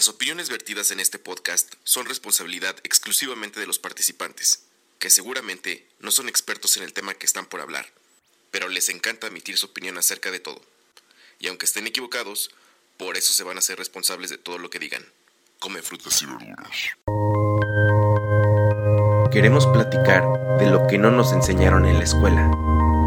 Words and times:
Las 0.00 0.08
opiniones 0.08 0.48
vertidas 0.48 0.92
en 0.92 0.98
este 0.98 1.18
podcast 1.18 1.74
son 1.84 2.06
responsabilidad 2.06 2.74
exclusivamente 2.84 3.60
de 3.60 3.66
los 3.66 3.78
participantes, 3.78 4.64
que 4.98 5.10
seguramente 5.10 5.86
no 5.98 6.10
son 6.10 6.26
expertos 6.26 6.78
en 6.78 6.84
el 6.84 6.94
tema 6.94 7.12
que 7.12 7.26
están 7.26 7.44
por 7.44 7.60
hablar, 7.60 7.84
pero 8.50 8.70
les 8.70 8.88
encanta 8.88 9.26
emitir 9.26 9.58
su 9.58 9.66
opinión 9.66 9.98
acerca 9.98 10.30
de 10.30 10.40
todo. 10.40 10.62
Y 11.38 11.48
aunque 11.48 11.66
estén 11.66 11.86
equivocados, 11.86 12.50
por 12.96 13.18
eso 13.18 13.34
se 13.34 13.44
van 13.44 13.58
a 13.58 13.60
ser 13.60 13.76
responsables 13.76 14.30
de 14.30 14.38
todo 14.38 14.56
lo 14.56 14.70
que 14.70 14.78
digan. 14.78 15.04
Come 15.58 15.82
frutas 15.82 16.22
y 16.22 16.24
verduras. 16.24 16.70
Queremos 19.30 19.66
platicar 19.66 20.24
de 20.58 20.70
lo 20.70 20.86
que 20.86 20.96
no 20.96 21.10
nos 21.10 21.30
enseñaron 21.32 21.84
en 21.84 21.98
la 21.98 22.04
escuela, 22.04 22.50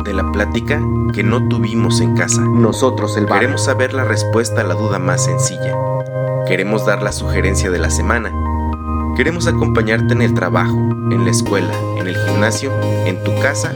de 0.03 0.13
la 0.13 0.31
plática 0.31 0.81
que 1.13 1.23
no 1.23 1.47
tuvimos 1.47 2.01
en 2.01 2.15
casa. 2.15 2.41
Nosotros 2.41 3.17
el 3.17 3.25
barrio. 3.25 3.41
Queremos 3.41 3.63
saber 3.63 3.93
la 3.93 4.03
respuesta 4.03 4.61
a 4.61 4.63
la 4.63 4.73
duda 4.73 4.99
más 4.99 5.25
sencilla. 5.25 5.75
Queremos 6.47 6.85
dar 6.85 7.01
la 7.01 7.11
sugerencia 7.11 7.71
de 7.71 7.79
la 7.79 7.89
semana. 7.89 8.31
Queremos 9.15 9.47
acompañarte 9.47 10.13
en 10.13 10.21
el 10.21 10.33
trabajo, 10.33 10.75
en 11.11 11.23
la 11.23 11.31
escuela, 11.31 11.71
en 11.97 12.07
el 12.07 12.17
gimnasio, 12.17 12.71
en 13.05 13.23
tu 13.23 13.33
casa 13.39 13.73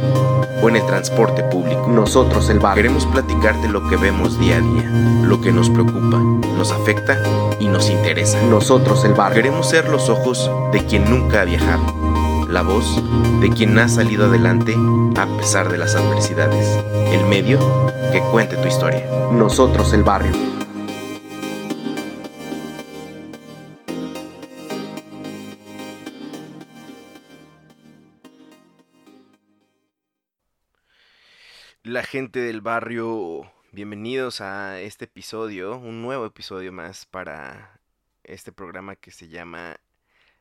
o 0.62 0.70
en 0.70 0.78
el 0.78 0.86
transporte 0.86 1.44
público. 1.44 1.88
Nosotros 1.88 2.50
el 2.50 2.60
barrio. 2.60 2.84
Queremos 2.84 3.06
platicarte 3.06 3.70
lo 3.70 3.88
que 3.88 3.98
vemos 3.98 4.40
día 4.40 4.58
a 4.58 4.62
día, 4.62 4.90
lo 5.24 5.40
que 5.40 5.52
nos 5.52 5.70
preocupa, 5.70 6.18
nos 6.58 6.72
afecta 6.72 7.22
y 7.60 7.68
nos 7.68 7.90
interesa. 7.90 8.42
Nosotros 8.50 9.06
el 9.06 9.14
barrio. 9.14 9.44
Queremos 9.44 9.70
ser 9.70 9.90
los 9.90 10.10
ojos 10.10 10.50
de 10.74 10.84
quien 10.86 11.10
nunca 11.10 11.42
ha 11.42 11.46
viajado, 11.46 11.84
la 12.50 12.62
voz 12.62 13.04
de 13.42 13.50
quien 13.50 13.78
ha 13.78 13.90
salido 13.90 14.26
adelante 14.26 14.74
a 15.18 15.38
pesar 15.38 15.70
de 15.70 15.78
las 15.78 15.96
adversidades, 15.96 16.66
el 17.12 17.26
medio 17.26 17.60
que 18.12 18.22
cuente 18.32 18.56
tu 18.56 18.68
historia. 18.68 19.06
Nosotros 19.32 19.94
el 19.94 20.04
barrio. 20.04 20.32
La 31.84 32.04
gente 32.04 32.40
del 32.40 32.62
barrio, 32.62 33.52
bienvenidos 33.72 34.40
a 34.40 34.80
este 34.80 35.06
episodio, 35.06 35.78
un 35.78 36.02
nuevo 36.02 36.26
episodio 36.26 36.72
más 36.72 37.06
para 37.06 37.82
este 38.24 38.52
programa 38.52 38.96
que 38.96 39.12
se 39.12 39.28
llama 39.30 39.78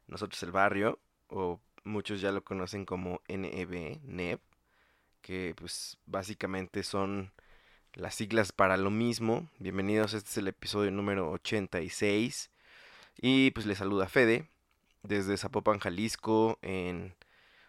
Nosotros 0.09 0.43
el 0.43 0.51
Barrio, 0.53 0.99
o 1.29 1.61
muchos 1.87 2.21
ya 2.21 2.33
lo 2.33 2.43
conocen 2.43 2.85
como 2.85 3.23
NEB, 3.29 4.01
NEB, 4.03 4.41
que 5.23 5.55
pues 5.57 5.99
básicamente 6.05 6.83
son 6.83 7.33
las 7.95 8.17
siglas 8.17 8.53
para 8.53 8.77
lo 8.77 8.91
mismo. 8.91 9.49
Bienvenidos, 9.59 10.13
este 10.13 10.29
es 10.29 10.37
el 10.39 10.49
episodio 10.49 10.91
número 10.91 11.31
86 11.31 12.51
y 13.23 13.53
pues 13.53 13.67
les 13.67 13.79
saluda 13.79 14.09
Fede 14.09 14.49
desde 15.05 15.37
Zapopan, 15.37 15.79
Jalisco, 15.79 16.59
en 16.61 17.15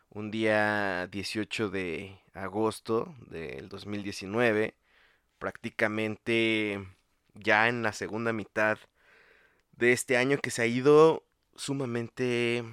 un 0.10 0.32
día 0.32 1.08
18 1.08 1.70
de 1.70 2.20
agosto 2.34 3.14
del 3.30 3.70
2019, 3.70 4.74
prácticamente 5.38 6.84
ya 7.36 7.68
en 7.70 7.84
la 7.84 7.94
segunda 7.94 8.34
mitad 8.34 8.80
de 9.74 9.92
este 9.92 10.18
año 10.18 10.40
que 10.40 10.50
se 10.50 10.64
ha 10.64 10.66
ido 10.66 11.24
sumamente 11.56 12.64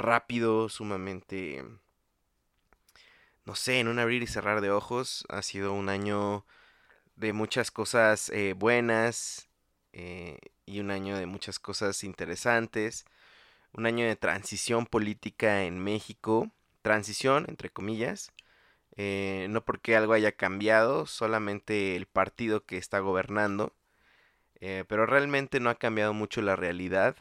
rápido, 0.00 0.68
sumamente, 0.68 1.64
no 3.44 3.54
sé, 3.54 3.80
en 3.80 3.88
un 3.88 3.98
abrir 3.98 4.22
y 4.22 4.26
cerrar 4.26 4.60
de 4.60 4.70
ojos. 4.70 5.24
Ha 5.28 5.42
sido 5.42 5.72
un 5.72 5.88
año 5.88 6.44
de 7.16 7.32
muchas 7.32 7.70
cosas 7.70 8.30
eh, 8.30 8.54
buenas 8.54 9.48
eh, 9.92 10.38
y 10.66 10.80
un 10.80 10.90
año 10.90 11.16
de 11.18 11.26
muchas 11.26 11.58
cosas 11.58 12.02
interesantes. 12.04 13.04
Un 13.72 13.86
año 13.86 14.06
de 14.06 14.16
transición 14.16 14.86
política 14.86 15.64
en 15.64 15.78
México. 15.78 16.50
Transición, 16.82 17.44
entre 17.48 17.70
comillas. 17.70 18.32
Eh, 18.96 19.46
no 19.50 19.64
porque 19.64 19.96
algo 19.96 20.14
haya 20.14 20.32
cambiado, 20.32 21.06
solamente 21.06 21.96
el 21.96 22.06
partido 22.06 22.64
que 22.66 22.78
está 22.78 23.00
gobernando. 23.00 23.74
pero 24.60 25.06
realmente 25.06 25.60
no 25.60 25.70
ha 25.70 25.76
cambiado 25.76 26.12
mucho 26.14 26.42
la 26.42 26.56
realidad. 26.56 27.16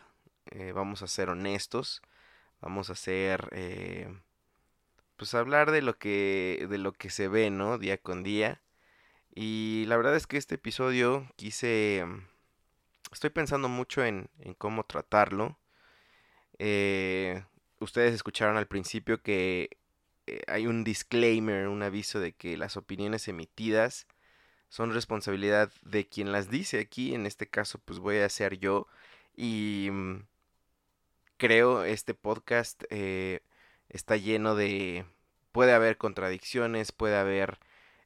vamos 0.74 1.02
a 1.04 1.08
ser 1.08 1.30
honestos 1.30 2.02
vamos 2.62 2.90
a 2.90 2.94
hacer 2.94 3.50
eh, 3.52 4.10
pues 5.18 5.34
hablar 5.34 5.72
de 5.72 5.82
lo 5.82 5.98
que 5.98 6.66
de 6.70 6.78
lo 6.78 6.94
que 6.94 7.10
se 7.10 7.28
ve 7.28 7.50
no 7.50 7.78
día 7.78 7.98
con 7.98 8.24
día. 8.24 8.62
Y 9.36 9.86
la 9.88 9.98
verdad 9.98 10.16
es 10.16 10.28
que 10.28 10.38
este 10.38 10.56
episodio 10.56 11.28
quise 11.36 12.06
estoy 13.12 13.30
pensando 13.30 13.70
mucho 13.70 14.04
en, 14.04 14.30
en 14.40 14.54
cómo 14.54 14.86
tratarlo. 14.86 15.58
Eh, 16.60 17.44
ustedes 17.80 18.14
escucharon 18.14 18.58
al 18.58 18.68
principio 18.68 19.22
que 19.22 19.78
eh, 20.28 20.42
hay 20.48 20.68
un 20.68 20.84
disclaimer 20.84 21.68
un 21.68 21.84
aviso 21.84 22.20
de 22.20 22.34
que 22.34 22.58
las 22.58 22.78
opiniones 22.78 23.28
emitidas 23.28 24.08
son 24.70 24.94
responsabilidad 24.94 25.72
de 25.84 26.08
quien 26.08 26.32
las 26.32 26.50
dice. 26.50 26.80
Aquí 26.80 27.16
en 27.16 27.26
este 27.26 27.48
caso 27.48 27.80
pues 27.80 28.00
voy 28.00 28.18
a 28.20 28.30
ser 28.30 28.60
yo. 28.60 28.88
Y 29.36 29.90
mm, 29.92 30.24
creo 31.40 31.86
este 31.86 32.14
podcast 32.14 32.84
eh, 32.92 33.42
está 33.90 34.18
lleno 34.18 34.56
de... 34.56 35.06
Puede 35.52 35.74
haber 35.74 35.98
contradicciones, 35.98 36.92
puede 36.92 37.18
haber 37.18 37.60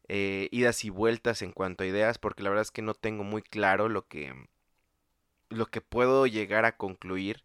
eh, 0.08 0.48
idas 0.52 0.86
y 0.86 0.90
vueltas 0.90 1.42
en 1.42 1.52
cuanto 1.52 1.84
a 1.84 1.88
ideas, 1.88 2.18
porque 2.20 2.44
la 2.44 2.50
verdad 2.50 2.62
es 2.64 2.72
que 2.72 2.82
no 2.82 2.94
tengo 2.94 3.26
muy 3.26 3.42
claro 3.42 3.90
lo 3.90 4.08
que, 4.08 4.34
lo 5.50 5.66
que 5.66 5.82
puedo 5.82 6.26
llegar 6.28 6.64
a 6.66 6.78
concluir 6.78 7.44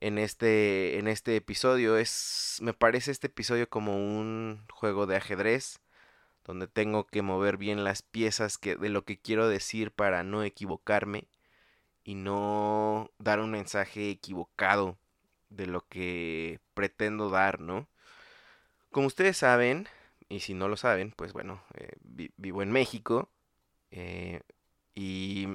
en 0.00 0.18
este, 0.18 0.98
en 0.98 1.08
este 1.08 1.36
episodio. 1.36 1.96
Es, 1.96 2.58
me 2.60 2.74
parece 2.74 3.10
este 3.10 3.28
episodio 3.28 3.70
como 3.70 3.96
un 3.96 4.66
juego 4.72 5.06
de 5.06 5.16
ajedrez, 5.16 5.80
donde 6.44 6.66
tengo 6.68 7.06
que 7.06 7.22
mover 7.22 7.56
bien 7.56 7.84
las 7.84 8.02
piezas 8.02 8.58
que, 8.58 8.76
de 8.76 8.88
lo 8.90 9.04
que 9.04 9.18
quiero 9.18 9.48
decir 9.48 9.92
para 9.92 10.24
no 10.24 10.42
equivocarme 10.42 11.28
y 12.10 12.16
no 12.16 13.12
dar 13.18 13.38
un 13.38 13.52
mensaje 13.52 14.10
equivocado 14.10 14.98
de 15.48 15.66
lo 15.66 15.86
que 15.86 16.58
pretendo 16.74 17.30
dar, 17.30 17.60
¿no? 17.60 17.88
Como 18.90 19.06
ustedes 19.06 19.36
saben, 19.36 19.86
y 20.28 20.40
si 20.40 20.54
no 20.54 20.66
lo 20.66 20.76
saben, 20.76 21.12
pues 21.12 21.32
bueno, 21.32 21.62
eh, 21.74 21.92
vivo 22.36 22.62
en 22.62 22.72
México 22.72 23.30
eh, 23.92 24.40
y 24.92 25.46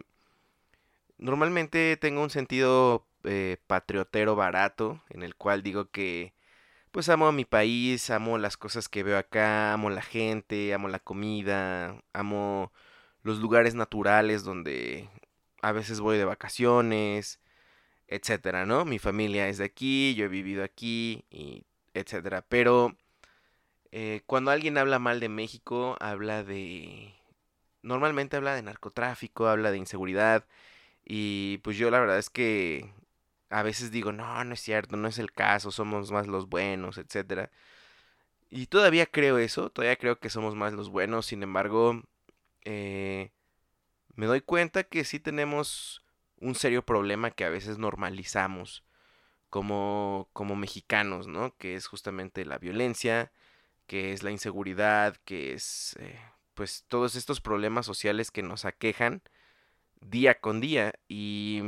normalmente 1.18 1.98
tengo 1.98 2.24
un 2.24 2.30
sentido 2.30 3.06
eh, 3.26 3.58
patriotero 3.68 4.38
barato 4.38 5.04
en 5.10 5.24
el 5.24 5.36
cual 5.36 5.62
digo 5.62 5.92
que 5.92 6.34
pues 6.92 7.10
amo 7.10 7.28
a 7.28 7.34
mi 7.34 7.44
país, 7.44 8.10
amo 8.10 8.38
las 8.38 8.56
cosas 8.56 8.88
que 8.88 9.04
veo 9.04 9.18
acá, 9.18 9.74
amo 9.74 9.90
la 9.90 10.02
gente, 10.02 10.74
amo 10.74 10.88
la 10.88 11.00
comida, 11.00 12.02
amo 12.14 12.72
los 13.24 13.40
lugares 13.40 13.76
naturales 13.76 14.46
donde 14.46 15.10
a 15.66 15.72
veces 15.72 16.00
voy 16.00 16.18
de 16.18 16.26
vacaciones, 16.26 17.40
etcétera, 18.08 18.66
¿no? 18.68 18.86
Mi 18.86 19.00
familia 19.00 19.50
es 19.50 19.58
de 19.58 19.66
aquí, 19.66 20.14
yo 20.16 20.26
he 20.26 20.28
vivido 20.28 20.64
aquí, 20.64 21.26
y 21.32 21.64
etcétera. 21.96 22.46
Pero 22.48 22.96
eh, 23.92 24.22
cuando 24.28 24.52
alguien 24.52 24.78
habla 24.78 25.00
mal 25.00 25.20
de 25.20 25.30
México, 25.30 25.98
habla 26.00 26.44
de... 26.44 27.16
Normalmente 27.82 28.38
habla 28.38 28.56
de 28.56 28.62
narcotráfico, 28.64 29.48
habla 29.48 29.72
de 29.72 29.78
inseguridad. 29.80 30.46
Y 31.06 31.60
pues 31.64 31.78
yo 31.78 31.90
la 31.92 32.00
verdad 32.00 32.20
es 32.20 32.30
que 32.30 32.92
a 33.50 33.64
veces 33.64 33.92
digo, 33.92 34.12
no, 34.12 34.44
no 34.44 34.54
es 34.54 34.62
cierto, 34.62 34.98
no 34.98 35.08
es 35.08 35.20
el 35.20 35.32
caso, 35.32 35.72
somos 35.72 36.12
más 36.12 36.28
los 36.28 36.48
buenos, 36.50 36.98
etcétera. 37.00 37.52
Y 38.52 38.68
todavía 38.68 39.06
creo 39.08 39.38
eso, 39.40 39.70
todavía 39.72 39.98
creo 39.98 40.20
que 40.20 40.30
somos 40.30 40.56
más 40.56 40.74
los 40.74 40.90
buenos, 40.90 41.26
sin 41.28 41.44
embargo, 41.44 42.04
eh, 42.66 43.32
me 44.16 44.26
doy 44.26 44.42
cuenta 44.42 44.84
que 44.84 45.04
sí 45.04 45.20
tenemos 45.20 46.04
un 46.40 46.56
serio 46.56 46.86
problema 46.86 47.32
que 47.32 47.46
a 47.46 47.50
veces 47.50 47.78
normalizamos 47.78 48.84
como, 49.50 50.30
como 50.34 50.56
mexicanos, 50.56 51.28
¿no? 51.28 51.56
Que 51.58 51.76
es 51.76 51.88
justamente 51.88 52.46
la 52.46 52.58
violencia, 52.58 53.32
que 53.88 54.14
es 54.14 54.24
la 54.24 54.32
inseguridad, 54.32 55.18
que 55.26 55.54
es 55.54 55.96
eh, 56.00 56.20
pues 56.54 56.86
todos 56.88 57.16
estos 57.16 57.42
problemas 57.42 57.86
sociales 57.86 58.32
que 58.32 58.44
nos 58.44 58.66
aquejan 58.66 59.22
día 60.02 60.40
con 60.40 60.62
día. 60.62 60.94
Y 61.08 61.62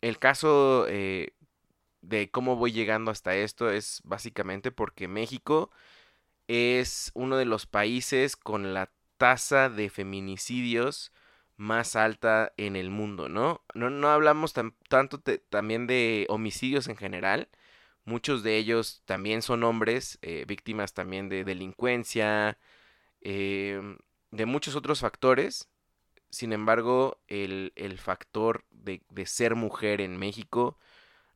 el 0.00 0.18
caso 0.18 0.86
eh, 0.88 1.32
de 2.02 2.30
cómo 2.30 2.56
voy 2.56 2.72
llegando 2.72 3.10
hasta 3.10 3.34
esto 3.34 3.70
es 3.70 4.00
básicamente 4.04 4.70
porque 4.70 5.08
México 5.08 5.70
es 6.46 7.10
uno 7.14 7.36
de 7.36 7.44
los 7.44 7.66
países 7.66 8.36
con 8.36 8.74
la 8.74 8.90
tasa 9.18 9.68
de 9.70 9.90
feminicidios 9.90 11.12
más 11.56 11.96
alta 11.96 12.52
en 12.56 12.76
el 12.76 12.90
mundo, 12.90 13.28
¿no? 13.28 13.62
No, 13.74 13.90
no 13.90 14.08
hablamos 14.10 14.54
tanto 14.88 15.20
también 15.50 15.86
de 15.86 16.26
homicidios 16.30 16.88
en 16.88 16.96
general. 16.96 17.48
Muchos 18.04 18.42
de 18.42 18.56
ellos 18.56 19.02
también 19.06 19.42
son 19.42 19.64
hombres, 19.64 20.18
eh, 20.22 20.44
víctimas 20.48 20.94
también 20.94 21.28
de 21.28 21.44
delincuencia, 21.44 22.58
em, 23.22 23.98
de 24.30 24.46
muchos 24.46 24.76
otros 24.76 25.00
factores. 25.00 25.68
Sin 26.30 26.52
embargo, 26.52 27.20
el, 27.28 27.72
el 27.76 27.98
factor 27.98 28.64
de, 28.70 29.02
de 29.10 29.26
ser 29.26 29.54
mujer 29.56 30.00
en 30.00 30.18
México 30.18 30.78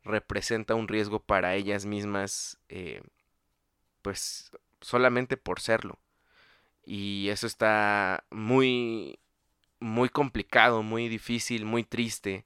representa 0.05 0.75
un 0.75 0.88
riesgo 0.88 1.20
para 1.20 1.55
ellas 1.56 1.87
mismas, 1.87 2.58
eh, 2.69 3.02
pues 4.02 4.50
solamente 4.81 5.37
por 5.37 5.61
serlo. 5.61 5.99
Y 6.84 7.29
eso 7.29 7.46
está 7.46 8.25
muy, 8.31 9.19
muy 9.81 10.08
complicado, 10.08 10.82
muy 10.82 11.08
difícil, 11.08 11.64
muy 11.64 11.84
triste. 11.84 12.44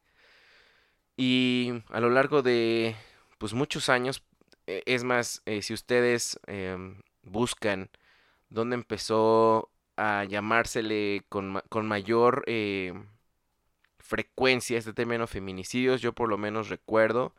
Y 1.17 1.73
a 1.91 2.00
lo 2.00 2.11
largo 2.11 2.43
de, 2.43 2.97
pues 3.38 3.55
muchos 3.55 3.88
años, 3.88 4.23
e, 4.67 4.83
es 4.87 5.05
más, 5.05 5.43
eh, 5.47 5.62
si 5.62 5.73
ustedes 5.75 6.38
em, 6.47 7.03
buscan 7.23 7.91
dónde 8.50 8.75
empezó 8.75 9.71
a 9.97 10.25
llamársele 10.25 11.25
con, 11.29 11.62
con 11.69 11.87
mayor 11.87 12.44
eh, 12.47 12.93
frecuencia 13.99 14.79
este 14.79 14.93
término 14.93 15.27
feminicidios, 15.27 16.00
yo 16.03 16.12
por 16.12 16.29
lo 16.29 16.38
menos 16.38 16.69
recuerdo 16.69 17.35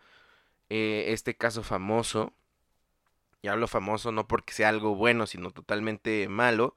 eh, 0.70 1.06
este 1.10 1.36
caso 1.36 1.64
famoso, 1.64 2.34
y 3.42 3.48
hablo 3.50 3.68
famoso 3.68 4.12
no 4.12 4.28
porque 4.28 4.54
sea 4.54 4.70
algo 4.70 4.96
bueno, 4.96 5.28
sino 5.28 5.52
totalmente 5.52 6.28
malo, 6.28 6.76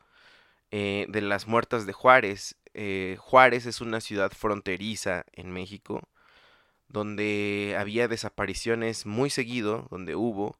eh, 0.70 1.06
de 1.08 1.20
las 1.20 1.46
muertas 1.46 1.86
de 1.86 1.92
Juárez. 1.92 2.56
Eh, 2.74 3.16
Juárez 3.18 3.66
es 3.66 3.80
una 3.80 4.00
ciudad 4.00 4.32
fronteriza 4.32 5.24
en 5.32 5.50
México, 5.50 6.08
donde 6.88 7.76
había 7.78 8.08
desapariciones 8.08 9.06
muy 9.06 9.30
seguido, 9.30 9.88
donde 9.90 10.14
hubo, 10.16 10.58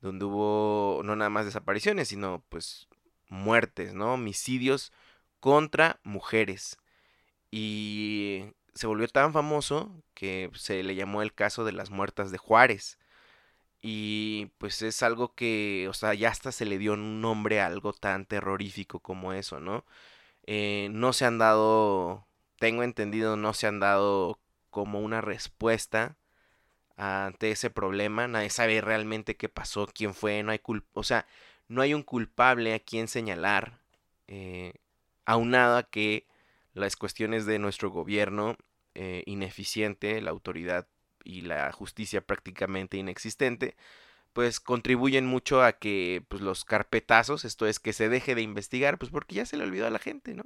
donde 0.00 0.24
hubo 0.26 1.02
no 1.04 1.16
nada 1.16 1.30
más 1.30 1.46
desapariciones, 1.46 2.08
sino 2.08 2.44
pues 2.48 2.88
muertes, 3.28 3.94
¿no? 3.94 4.14
Homicidios 4.14 4.92
contra 5.40 6.00
mujeres. 6.02 6.78
Y 7.50 8.44
se 8.74 8.86
volvió 8.86 9.08
tan 9.08 9.32
famoso 9.32 10.02
que 10.14 10.50
se 10.54 10.82
le 10.82 10.94
llamó 10.94 11.22
el 11.22 11.34
caso 11.34 11.64
de 11.64 11.72
las 11.72 11.90
muertas 11.90 12.30
de 12.30 12.38
Juárez. 12.38 12.98
Y 13.80 14.46
pues 14.58 14.82
es 14.82 15.02
algo 15.02 15.34
que, 15.34 15.86
o 15.88 15.94
sea, 15.94 16.14
ya 16.14 16.30
hasta 16.30 16.52
se 16.52 16.64
le 16.64 16.78
dio 16.78 16.94
un 16.94 17.20
nombre 17.20 17.60
a 17.60 17.66
algo 17.66 17.92
tan 17.92 18.26
terrorífico 18.26 19.00
como 19.00 19.32
eso, 19.32 19.60
¿no? 19.60 19.84
Eh, 20.46 20.88
no 20.92 21.12
se 21.12 21.26
han 21.26 21.38
dado, 21.38 22.26
tengo 22.58 22.82
entendido, 22.82 23.36
no 23.36 23.54
se 23.54 23.66
han 23.68 23.80
dado 23.80 24.40
como 24.70 25.00
una 25.00 25.20
respuesta 25.20 26.16
ante 26.96 27.50
ese 27.52 27.70
problema. 27.70 28.28
Nadie 28.28 28.50
sabe 28.50 28.80
realmente 28.80 29.36
qué 29.36 29.48
pasó, 29.48 29.86
quién 29.86 30.14
fue, 30.14 30.42
no 30.42 30.52
hay 30.52 30.58
culpa, 30.58 30.88
o 30.94 31.04
sea, 31.04 31.26
no 31.68 31.82
hay 31.82 31.94
un 31.94 32.02
culpable 32.02 32.74
a 32.74 32.80
quien 32.80 33.08
señalar, 33.08 33.78
eh, 34.26 34.74
aunado 35.24 35.76
a 35.78 35.84
que 35.84 36.26
las 36.74 36.96
cuestiones 36.96 37.46
de 37.46 37.58
nuestro 37.58 37.90
gobierno 37.90 38.56
eh, 38.94 39.22
ineficiente, 39.26 40.20
la 40.20 40.30
autoridad 40.30 40.88
y 41.24 41.42
la 41.42 41.70
justicia 41.72 42.20
prácticamente 42.20 42.96
inexistente, 42.96 43.76
pues 44.32 44.60
contribuyen 44.60 45.26
mucho 45.26 45.62
a 45.62 45.72
que 45.72 46.24
pues, 46.28 46.42
los 46.42 46.64
carpetazos, 46.64 47.44
esto 47.44 47.66
es 47.66 47.80
que 47.80 47.92
se 47.92 48.08
deje 48.08 48.34
de 48.34 48.42
investigar, 48.42 48.98
pues 48.98 49.10
porque 49.10 49.36
ya 49.36 49.46
se 49.46 49.56
le 49.56 49.64
olvidó 49.64 49.86
a 49.86 49.90
la 49.90 49.98
gente, 49.98 50.34
¿no? 50.34 50.44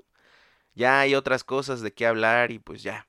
Ya 0.75 1.01
hay 1.01 1.15
otras 1.15 1.45
cosas 1.45 1.83
de 1.83 1.93
qué 1.93 2.07
hablar 2.07 2.51
y 2.53 2.59
pues 2.59 2.83
ya. 2.83 3.07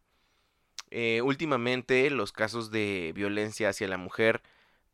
Eh, 0.92 1.22
últimamente 1.24 2.10
los 2.10 2.32
casos 2.32 2.72
de 2.72 3.14
violencia 3.16 3.70
hacia 3.70 3.88
la 3.88 3.98
mujer, 3.98 4.44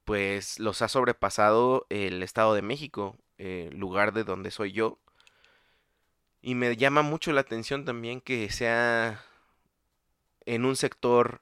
pues 0.06 0.60
los 0.60 0.82
ha 0.82 0.88
sobrepasado 0.88 1.86
el 1.90 2.24
Estado 2.24 2.54
de 2.56 2.62
México, 2.62 3.18
eh, 3.38 3.70
lugar 3.74 4.14
de 4.14 4.24
donde 4.24 4.52
soy 4.52 4.72
yo. 4.72 5.00
Y 6.42 6.56
me 6.56 6.76
llama 6.78 7.02
mucho 7.02 7.34
la 7.34 7.42
atención 7.42 7.86
también 7.86 8.22
que 8.22 8.50
sea 8.52 9.24
en 10.46 10.66
un 10.66 10.76
sector 10.76 11.42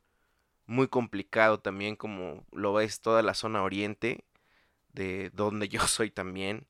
muy 0.68 0.88
complicado 0.90 1.60
también 1.60 1.96
como 1.96 2.46
lo 2.52 2.74
ves 2.74 3.02
toda 3.02 3.24
la 3.24 3.34
zona 3.34 3.64
oriente 3.64 4.26
de 4.94 5.32
donde 5.34 5.70
yo 5.70 5.82
soy 5.88 6.12
también. 6.12 6.68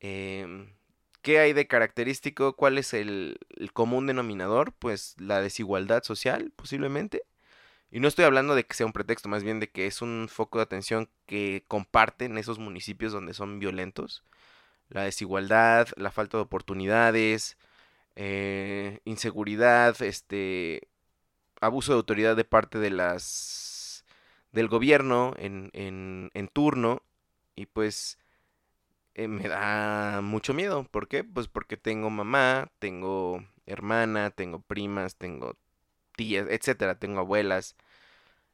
Em, 0.00 0.74
¿Qué 1.22 1.40
hay 1.40 1.52
de 1.52 1.66
característico? 1.66 2.56
¿Cuál 2.56 2.78
es 2.78 2.94
el, 2.94 3.38
común 3.74 4.06
denominador? 4.06 4.72
Pues 4.72 5.16
la 5.18 5.40
desigualdad 5.42 6.02
social, 6.04 6.52
posiblemente. 6.56 7.24
Y 7.90 8.00
no 8.00 8.08
estoy 8.08 8.24
hablando 8.26 8.54
de 8.54 8.64
que 8.64 8.74
sea 8.74 8.86
un 8.86 8.92
pretexto, 8.92 9.28
más 9.28 9.44
bien 9.44 9.60
de 9.60 9.70
que 9.70 9.86
es 9.86 10.02
un 10.02 10.28
foco 10.30 10.58
de 10.58 10.64
atención 10.64 11.10
que 11.26 11.64
comparten 11.68 12.38
esos 12.38 12.58
municipios 12.58 13.12
donde 13.12 13.34
son 13.34 13.58
violentos. 13.60 14.24
La 14.90 15.04
desigualdad, 15.04 15.88
la 15.96 16.10
falta 16.10 16.38
de 16.38 16.44
oportunidades, 16.44 17.58
eh, 18.16 19.00
inseguridad, 19.04 20.00
este, 20.02 20.88
abuso 21.60 21.92
de 21.92 21.96
autoridad 21.98 22.36
de 22.36 22.44
parte 22.44 22.78
de 22.78 22.90
las 22.90 24.04
del 24.52 24.68
gobierno 24.68 25.34
en, 25.38 25.70
en, 25.74 26.30
en 26.34 26.48
turno 26.48 27.02
y 27.56 27.66
pues 27.66 28.18
eh, 29.14 29.28
me 29.28 29.48
da 29.48 30.20
mucho 30.22 30.54
miedo. 30.54 30.84
¿Por 30.84 31.08
qué? 31.08 31.24
Pues 31.24 31.48
porque 31.48 31.76
tengo 31.76 32.10
mamá, 32.10 32.70
tengo 32.78 33.44
hermana, 33.66 34.30
tengo 34.30 34.60
primas, 34.62 35.16
tengo 35.16 35.56
tías, 36.16 36.48
etcétera, 36.50 36.98
tengo 36.98 37.20
abuelas. 37.20 37.76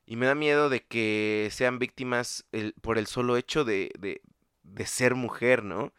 Y 0.06 0.16
me 0.16 0.26
da 0.26 0.34
miedo 0.34 0.68
de 0.68 0.84
que 0.84 1.48
sean 1.52 1.78
víctimas 1.78 2.46
por 2.82 2.98
el 2.98 3.06
solo 3.06 3.36
hecho 3.36 3.64
de, 3.64 3.92
de, 3.98 4.22
de 4.62 4.86
ser 4.86 5.14
mujer, 5.14 5.64
¿no? 5.64 5.92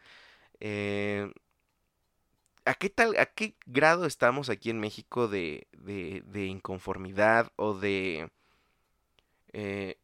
Eh, 0.60 1.32
¿a 2.66 2.74
qué 2.74 2.90
tal, 2.90 3.16
a 3.18 3.26
qué 3.26 3.56
grado 3.64 4.06
estamos 4.06 4.50
aquí 4.50 4.70
en 4.70 4.80
México 4.80 5.28
de, 5.28 5.68
de, 5.72 6.46
inconformidad 6.46 7.52
o 7.56 7.74
de 7.74 8.30
eh, 9.52 9.98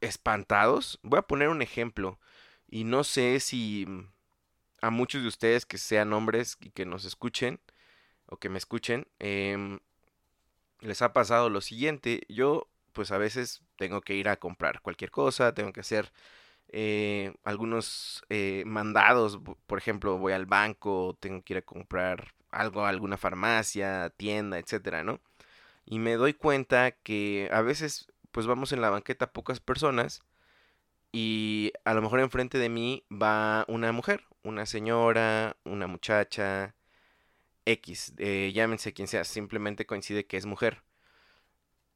espantados? 0.00 1.00
Voy 1.02 1.18
a 1.18 1.22
poner 1.22 1.48
un 1.48 1.60
ejemplo 1.60 2.18
y 2.68 2.84
no 2.84 3.04
sé 3.04 3.40
si 3.40 3.86
a 4.80 4.90
muchos 4.90 5.22
de 5.22 5.28
ustedes 5.28 5.66
que 5.66 5.78
sean 5.78 6.12
hombres 6.12 6.56
y 6.60 6.70
que 6.70 6.86
nos 6.86 7.04
escuchen 7.04 7.60
o 8.26 8.38
que 8.38 8.48
me 8.48 8.58
escuchen, 8.58 9.06
em, 9.18 9.80
les 10.80 11.02
ha 11.02 11.12
pasado 11.12 11.50
lo 11.50 11.60
siguiente. 11.60 12.22
Yo 12.28 12.68
pues 12.92 13.10
a 13.10 13.18
veces 13.18 13.62
tengo 13.76 14.00
que 14.02 14.14
ir 14.14 14.28
a 14.28 14.36
comprar 14.36 14.80
cualquier 14.80 15.10
cosa, 15.10 15.52
tengo 15.52 15.72
que 15.72 15.80
hacer 15.80 16.12
eh, 16.68 17.34
algunos 17.44 18.24
eh, 18.30 18.64
mandados, 18.66 19.38
por 19.66 19.78
ejemplo, 19.78 20.18
voy 20.18 20.32
al 20.32 20.46
banco, 20.46 21.16
tengo 21.20 21.42
que 21.42 21.54
ir 21.54 21.58
a 21.58 21.62
comprar 21.62 22.34
algo 22.50 22.86
alguna 22.86 23.16
farmacia, 23.16 24.10
tienda, 24.16 24.58
etcétera, 24.58 25.04
¿no? 25.04 25.20
Y 25.86 25.98
me 25.98 26.14
doy 26.14 26.34
cuenta 26.34 26.92
que 26.92 27.48
a 27.52 27.62
veces, 27.62 28.12
pues 28.32 28.46
vamos 28.46 28.72
en 28.72 28.80
la 28.80 28.90
banqueta 28.90 29.32
pocas 29.32 29.60
personas 29.60 30.22
y 31.12 31.72
a 31.84 31.94
lo 31.94 32.02
mejor 32.02 32.20
enfrente 32.20 32.58
de 32.58 32.68
mí 32.68 33.04
va 33.10 33.64
una 33.68 33.92
mujer, 33.92 34.24
una 34.42 34.66
señora, 34.66 35.56
una 35.64 35.86
muchacha, 35.86 36.74
X, 37.66 38.14
eh, 38.18 38.52
llámense 38.54 38.92
quien 38.92 39.08
sea, 39.08 39.24
simplemente 39.24 39.86
coincide 39.86 40.26
que 40.26 40.36
es 40.36 40.46
mujer. 40.46 40.82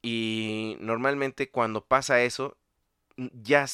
Y 0.01 0.77
normalmente 0.79 1.49
cuando 1.49 1.85
pasa 1.85 2.21
eso, 2.21 2.57
ya 3.17 3.67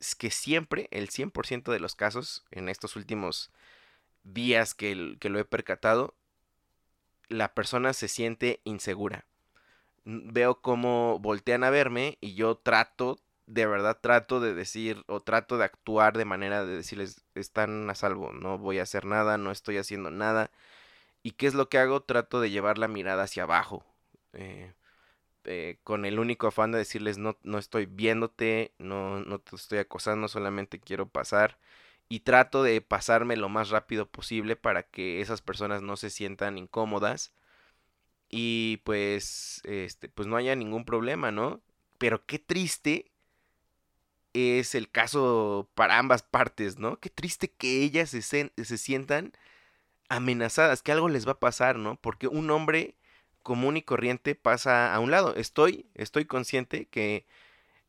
se 0.00 0.16
que 0.16 0.30
siempre, 0.30 0.88
el 0.90 1.10
100% 1.10 1.72
de 1.72 1.80
los 1.80 1.94
casos, 1.94 2.44
en 2.50 2.68
estos 2.68 2.96
últimos 2.96 3.50
días 4.24 4.74
que, 4.74 5.16
que, 5.20 5.28
lo 5.28 5.38
he 5.38 5.44
percatado, 5.44 6.14
la 7.28 7.54
persona 7.54 7.92
se 7.92 8.08
siente 8.08 8.60
insegura. 8.64 9.24
Veo 10.04 10.60
cómo 10.60 11.18
voltean 11.20 11.64
a 11.64 11.70
verme 11.70 12.18
y 12.20 12.34
yo 12.34 12.56
trato, 12.56 13.18
de 13.46 13.66
verdad 13.66 13.98
trato 14.00 14.40
de 14.40 14.54
decir 14.54 15.04
o 15.06 15.20
trato 15.20 15.58
de 15.58 15.64
actuar 15.64 16.16
de 16.16 16.24
manera 16.24 16.64
de 16.64 16.76
decirles, 16.76 17.24
están 17.34 17.88
a 17.90 17.94
salvo, 17.94 18.32
no 18.32 18.58
voy 18.58 18.78
a 18.78 18.84
hacer 18.84 19.04
nada, 19.04 19.38
no 19.38 19.50
estoy 19.50 19.76
haciendo 19.78 20.10
nada. 20.10 20.50
¿Y 21.22 21.32
qué 21.32 21.46
es 21.46 21.54
lo 21.54 21.68
que 21.68 21.78
hago? 21.78 22.02
Trato 22.02 22.40
de 22.40 22.50
llevar 22.50 22.78
la 22.78 22.88
mirada 22.88 23.24
hacia 23.24 23.42
abajo. 23.44 23.84
Eh, 24.32 24.72
eh, 25.44 25.78
con 25.84 26.04
el 26.04 26.18
único 26.18 26.46
afán 26.46 26.72
de 26.72 26.78
decirles 26.78 27.18
no, 27.18 27.38
no 27.42 27.58
estoy 27.58 27.86
viéndote, 27.86 28.72
no, 28.78 29.20
no 29.20 29.38
te 29.40 29.56
estoy 29.56 29.78
acosando, 29.78 30.28
solamente 30.28 30.80
quiero 30.80 31.08
pasar 31.08 31.58
y 32.08 32.20
trato 32.20 32.62
de 32.62 32.80
pasarme 32.80 33.36
lo 33.36 33.48
más 33.48 33.70
rápido 33.70 34.06
posible 34.10 34.56
para 34.56 34.82
que 34.82 35.20
esas 35.20 35.42
personas 35.42 35.82
no 35.82 35.96
se 35.96 36.10
sientan 36.10 36.58
incómodas 36.58 37.32
y 38.28 38.78
pues 38.84 39.62
este 39.64 40.08
pues 40.08 40.28
no 40.28 40.36
haya 40.36 40.54
ningún 40.56 40.84
problema, 40.84 41.30
¿no? 41.30 41.60
Pero 41.98 42.24
qué 42.26 42.38
triste 42.38 43.10
es 44.32 44.74
el 44.74 44.90
caso 44.90 45.68
para 45.74 45.98
ambas 45.98 46.22
partes, 46.22 46.78
¿no? 46.78 46.98
Qué 47.00 47.10
triste 47.10 47.50
que 47.50 47.82
ellas 47.82 48.10
se, 48.10 48.22
se 48.22 48.78
sientan 48.78 49.32
amenazadas, 50.08 50.82
que 50.82 50.92
algo 50.92 51.08
les 51.08 51.26
va 51.26 51.32
a 51.32 51.40
pasar, 51.40 51.76
¿no? 51.76 51.96
Porque 51.96 52.28
un 52.28 52.50
hombre 52.50 52.96
común 53.42 53.76
y 53.76 53.82
corriente 53.82 54.34
pasa 54.34 54.94
a 54.94 55.00
un 55.00 55.10
lado. 55.10 55.34
Estoy, 55.36 55.86
estoy 55.94 56.24
consciente 56.26 56.86
que 56.86 57.26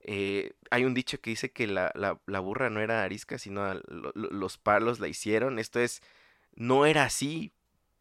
eh, 0.02 0.54
hay 0.72 0.86
un 0.86 0.94
dicho 0.94 1.22
que 1.22 1.30
dice 1.32 1.52
que 1.52 1.68
la, 1.68 1.92
la, 1.96 2.40
burra 2.40 2.70
no 2.70 2.82
era 2.82 3.04
arisca, 3.04 3.38
sino 3.38 3.74
los 4.14 4.58
palos 4.58 5.00
la 5.00 5.08
hicieron. 5.08 5.60
Esto 5.60 5.80
es, 5.80 6.02
no 6.56 6.86
era 6.86 7.04
así 7.04 7.54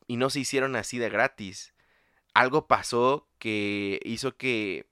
y 0.07 0.17
no 0.17 0.31
se 0.31 0.41
hicieron 0.41 0.77
así 0.77 0.99
de 0.99 1.11
gratis. 1.11 1.75
algo 2.35 2.67
pasó 2.69 3.29
que 3.39 4.01
hizo 4.05 4.37
que 4.37 4.87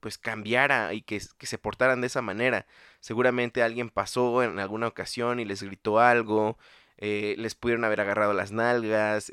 pues 0.00 0.18
cambiara 0.18 0.94
y 0.94 1.02
que, 1.02 1.20
que, 1.38 1.46
se 1.46 1.58
portaran 1.58 2.00
de 2.00 2.08
esa 2.08 2.22
manera. 2.22 2.66
Seguramente 3.00 3.62
alguien 3.62 3.90
pasó 3.90 4.42
en 4.42 4.58
alguna 4.58 4.88
ocasión 4.88 5.40
y 5.40 5.44
les 5.44 5.62
gritó 5.62 6.00
algo, 6.00 6.58
eh, 6.98 7.36
les 7.38 7.54
pudieron 7.54 7.84
haber 7.84 8.00
agarrado 8.00 8.32
las 8.34 8.52
nalgas, 8.52 9.30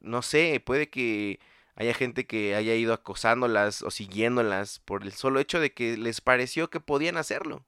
no 0.00 0.22
sé, 0.22 0.60
puede 0.64 0.90
que 0.90 1.40
haya 1.76 1.94
gente 1.94 2.26
que 2.26 2.54
haya 2.54 2.74
ido 2.74 2.92
acosándolas 2.92 3.82
o 3.82 3.90
siguiéndolas 3.90 4.80
por 4.80 5.02
el 5.02 5.12
solo 5.12 5.40
hecho 5.40 5.60
de 5.60 5.72
que 5.72 5.96
les 5.96 6.20
pareció 6.20 6.70
que 6.70 6.80
podían 6.80 7.16
hacerlo. 7.16 7.64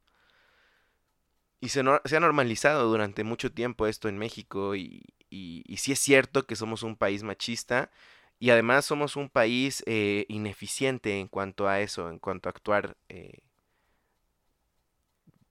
Y 1.60 1.70
se, 1.70 1.82
se 2.04 2.16
ha 2.16 2.20
normalizado 2.20 2.88
durante 2.88 3.24
mucho 3.24 3.50
tiempo 3.52 3.86
esto 3.86 4.08
en 4.08 4.18
México 4.18 4.74
y, 4.76 5.02
y, 5.30 5.76
sí 5.78 5.92
es 5.92 5.98
cierto 5.98 6.46
que 6.46 6.56
somos 6.56 6.82
un 6.82 6.96
país 6.96 7.22
machista 7.22 7.90
y 8.38 8.50
además 8.50 8.84
somos 8.84 9.16
un 9.16 9.28
país 9.28 9.82
eh, 9.86 10.26
ineficiente 10.28 11.18
en 11.18 11.28
cuanto 11.28 11.68
a 11.68 11.80
eso, 11.80 12.10
en 12.10 12.18
cuanto 12.18 12.48
a 12.48 12.50
actuar 12.50 12.96
eh, 13.08 13.40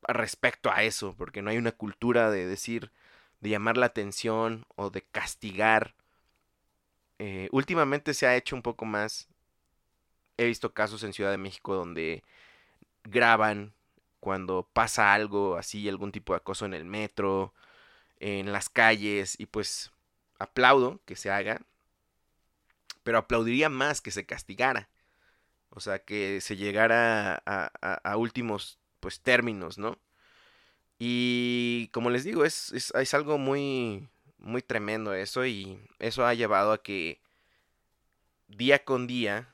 respecto 0.07 0.71
a 0.71 0.83
eso, 0.83 1.15
porque 1.17 1.41
no 1.41 1.49
hay 1.49 1.57
una 1.57 1.71
cultura 1.71 2.29
de 2.29 2.45
decir, 2.45 2.91
de 3.39 3.49
llamar 3.49 3.77
la 3.77 3.87
atención 3.87 4.65
o 4.75 4.89
de 4.89 5.01
castigar. 5.01 5.95
Eh, 7.25 7.47
últimamente 7.53 8.13
se 8.13 8.27
ha 8.27 8.35
hecho 8.35 8.53
un 8.53 8.61
poco 8.61 8.83
más. 8.83 9.29
He 10.35 10.45
visto 10.45 10.73
casos 10.73 11.03
en 11.03 11.13
Ciudad 11.13 11.31
de 11.31 11.37
México 11.37 11.73
donde 11.73 12.21
graban 13.05 13.73
cuando 14.19 14.67
pasa 14.73 15.13
algo 15.13 15.55
así, 15.57 15.87
algún 15.87 16.11
tipo 16.11 16.33
de 16.33 16.37
acoso 16.37 16.65
en 16.65 16.73
el 16.73 16.83
metro, 16.83 17.53
en 18.19 18.51
las 18.51 18.69
calles, 18.69 19.39
y 19.39 19.45
pues 19.45 19.91
aplaudo 20.37 21.01
que 21.05 21.15
se 21.15 21.31
haga, 21.31 21.61
pero 23.03 23.19
aplaudiría 23.19 23.69
más 23.69 24.01
que 24.01 24.11
se 24.11 24.25
castigara. 24.25 24.89
O 25.69 25.79
sea, 25.79 25.99
que 25.99 26.41
se 26.41 26.57
llegara 26.57 27.41
a, 27.45 28.17
últimos 28.17 28.79
pues 28.99 29.21
términos, 29.21 29.77
¿no? 29.77 29.97
Y 30.99 31.89
como 31.93 32.09
les 32.09 32.23
digo, 32.25 32.45
es, 32.45 32.71
es, 32.73 33.13
algo 33.13 33.37
muy, 33.37 34.09
muy 34.43 34.61
tremendo 34.61 35.13
eso 35.13 35.45
y 35.45 35.79
eso 35.99 36.25
ha 36.25 36.33
llevado 36.33 36.73
a 36.73 36.83
que 36.83 37.19
día 38.47 38.83
con 38.83 39.07
día, 39.07 39.53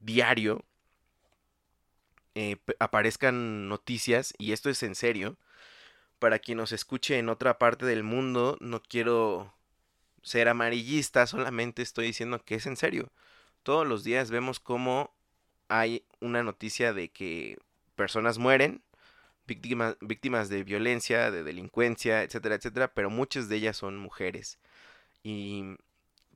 diario, 0.00 0.64
eh, 2.34 2.56
aparezcan 2.78 3.68
noticias, 3.68 4.34
y 4.38 4.52
esto 4.52 4.70
es 4.70 4.82
en 4.82 4.94
serio, 4.94 5.36
para 6.18 6.38
quien 6.38 6.58
nos 6.58 6.72
escuche 6.72 7.18
en 7.18 7.28
otra 7.28 7.58
parte 7.58 7.86
del 7.86 8.02
mundo, 8.02 8.56
no 8.60 8.82
quiero 8.82 9.54
ser 10.22 10.48
amarillista, 10.48 11.26
solamente 11.26 11.82
estoy 11.82 12.06
diciendo 12.06 12.42
que 12.44 12.56
es 12.56 12.66
en 12.66 12.76
serio. 12.76 13.12
Todos 13.62 13.86
los 13.86 14.04
días 14.04 14.30
vemos 14.30 14.60
cómo 14.60 15.14
hay 15.68 16.04
una 16.20 16.42
noticia 16.42 16.92
de 16.92 17.08
que 17.08 17.58
personas 17.94 18.38
mueren, 18.38 18.82
víctimas, 19.46 19.96
víctimas 20.00 20.48
de 20.48 20.64
violencia, 20.64 21.30
de 21.30 21.44
delincuencia, 21.44 22.22
etcétera, 22.22 22.56
etcétera, 22.56 22.92
pero 22.94 23.10
muchas 23.10 23.48
de 23.48 23.56
ellas 23.56 23.76
son 23.76 23.96
mujeres. 23.98 24.58
Y 25.22 25.76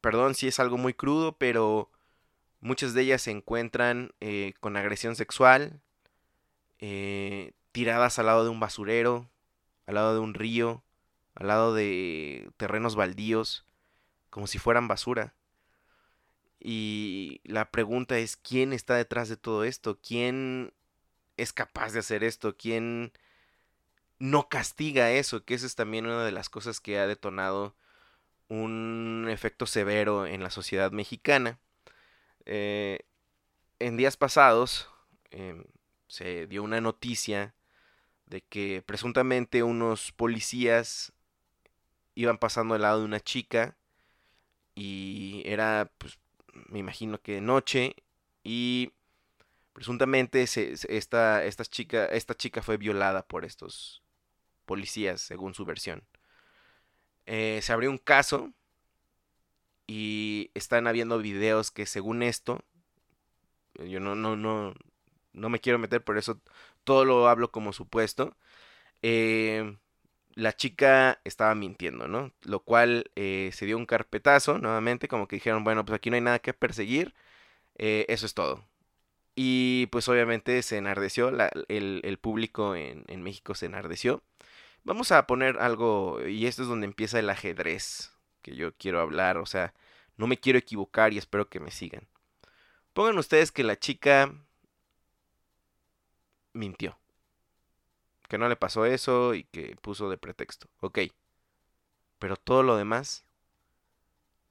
perdón 0.00 0.34
si 0.34 0.48
es 0.48 0.60
algo 0.60 0.78
muy 0.78 0.94
crudo, 0.94 1.36
pero 1.36 1.90
muchas 2.60 2.94
de 2.94 3.02
ellas 3.02 3.22
se 3.22 3.30
encuentran 3.30 4.12
eh, 4.20 4.54
con 4.60 4.76
agresión 4.76 5.16
sexual, 5.16 5.80
eh, 6.78 7.52
tiradas 7.72 8.18
al 8.18 8.26
lado 8.26 8.44
de 8.44 8.50
un 8.50 8.60
basurero, 8.60 9.28
al 9.86 9.94
lado 9.96 10.14
de 10.14 10.20
un 10.20 10.34
río, 10.34 10.82
al 11.34 11.48
lado 11.48 11.74
de 11.74 12.50
terrenos 12.56 12.96
baldíos, 12.96 13.64
como 14.30 14.46
si 14.46 14.58
fueran 14.58 14.88
basura. 14.88 15.34
Y 16.60 17.40
la 17.44 17.70
pregunta 17.70 18.18
es, 18.18 18.36
¿quién 18.36 18.72
está 18.72 18.96
detrás 18.96 19.28
de 19.28 19.36
todo 19.36 19.64
esto? 19.64 19.98
¿Quién 20.00 20.72
es 21.38 21.52
capaz 21.52 21.92
de 21.92 22.00
hacer 22.00 22.24
esto? 22.24 22.56
¿Quién 22.56 23.12
no 24.18 24.48
castiga 24.48 25.10
eso? 25.12 25.44
Que 25.44 25.54
esa 25.54 25.66
es 25.66 25.74
también 25.74 26.06
una 26.06 26.24
de 26.24 26.32
las 26.32 26.50
cosas 26.50 26.80
que 26.80 26.98
ha 26.98 27.06
detonado 27.06 27.74
un 28.48 29.26
efecto 29.30 29.66
severo 29.66 30.26
en 30.26 30.42
la 30.42 30.50
sociedad 30.50 30.90
mexicana. 30.92 31.58
Eh, 32.44 33.00
en 33.78 33.96
días 33.96 34.16
pasados 34.16 34.90
em, 35.30 35.64
se 36.08 36.46
dio 36.46 36.62
una 36.62 36.80
noticia 36.80 37.54
de 38.26 38.42
que 38.42 38.82
presuntamente 38.84 39.62
unos 39.62 40.12
policías 40.12 41.12
iban 42.14 42.38
pasando 42.38 42.74
al 42.74 42.82
lado 42.82 43.00
de 43.00 43.04
una 43.04 43.20
chica 43.20 43.76
y 44.74 45.42
era, 45.46 45.90
pues, 45.98 46.18
me 46.52 46.78
imagino 46.78 47.20
que 47.20 47.34
de 47.34 47.40
noche 47.40 47.96
y 48.42 48.92
presuntamente 49.78 50.42
esta, 50.42 51.44
esta, 51.44 51.64
chica, 51.64 52.06
esta 52.06 52.34
chica 52.34 52.62
fue 52.62 52.78
violada 52.78 53.24
por 53.24 53.44
estos 53.44 54.02
policías, 54.66 55.20
según 55.20 55.54
su 55.54 55.64
versión. 55.64 56.02
Eh, 57.26 57.60
se 57.62 57.72
abrió 57.72 57.88
un 57.88 57.98
caso 57.98 58.52
y 59.86 60.50
están 60.54 60.88
habiendo 60.88 61.20
videos 61.20 61.70
que 61.70 61.86
según 61.86 62.24
esto, 62.24 62.64
yo 63.76 64.00
no, 64.00 64.16
no, 64.16 64.34
no, 64.34 64.74
no 65.32 65.48
me 65.48 65.60
quiero 65.60 65.78
meter, 65.78 66.02
por 66.02 66.18
eso 66.18 66.40
todo 66.82 67.04
lo 67.04 67.28
hablo 67.28 67.52
como 67.52 67.72
supuesto. 67.72 68.36
Eh, 69.02 69.76
la 70.34 70.56
chica 70.56 71.20
estaba 71.22 71.54
mintiendo, 71.54 72.08
¿no? 72.08 72.32
Lo 72.42 72.64
cual 72.64 73.12
eh, 73.14 73.50
se 73.52 73.64
dio 73.64 73.76
un 73.76 73.86
carpetazo 73.86 74.58
nuevamente, 74.58 75.06
como 75.06 75.28
que 75.28 75.36
dijeron, 75.36 75.62
bueno, 75.62 75.84
pues 75.84 75.94
aquí 75.94 76.10
no 76.10 76.16
hay 76.16 76.22
nada 76.22 76.40
que 76.40 76.52
perseguir, 76.52 77.14
eh, 77.76 78.06
eso 78.08 78.26
es 78.26 78.34
todo. 78.34 78.64
Y 79.40 79.86
pues 79.92 80.08
obviamente 80.08 80.60
se 80.62 80.78
enardeció, 80.78 81.30
el, 81.68 82.18
público 82.20 82.74
en, 82.74 83.04
en, 83.06 83.22
México 83.22 83.54
se 83.54 83.66
enardeció. 83.66 84.22
Vamos 84.82 85.12
a 85.12 85.28
poner 85.28 85.58
algo, 85.58 86.26
y 86.26 86.46
esto 86.46 86.62
es 86.62 86.68
donde 86.68 86.86
empieza 86.86 87.20
el 87.20 87.30
ajedrez 87.30 88.12
que 88.42 88.56
yo 88.56 88.74
quiero 88.76 89.00
hablar, 89.00 89.38
o 89.38 89.46
sea, 89.46 89.74
no 90.16 90.26
me 90.26 90.38
quiero 90.38 90.58
equivocar 90.58 91.12
y 91.12 91.18
espero 91.18 91.48
que 91.48 91.60
me 91.60 91.70
sigan. 91.70 92.08
Pongan 92.94 93.18
ustedes 93.18 93.52
que 93.52 93.62
la 93.62 93.78
chica 93.78 94.34
mintió 96.52 96.98
que 98.28 98.38
no 98.38 98.48
le 98.48 98.56
pasó 98.56 98.84
eso 98.84 99.34
y 99.34 99.44
que 99.44 99.76
puso 99.80 100.10
de 100.10 100.18
pretexto. 100.18 100.68
Ok. 100.80 101.00
Pero 102.18 102.36
todo 102.36 102.62
lo 102.62 102.76
demás, 102.76 103.24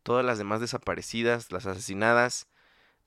todas 0.03 0.25
las 0.25 0.37
demás 0.37 0.61
desaparecidas, 0.61 1.51
las 1.51 1.65
asesinadas, 1.65 2.47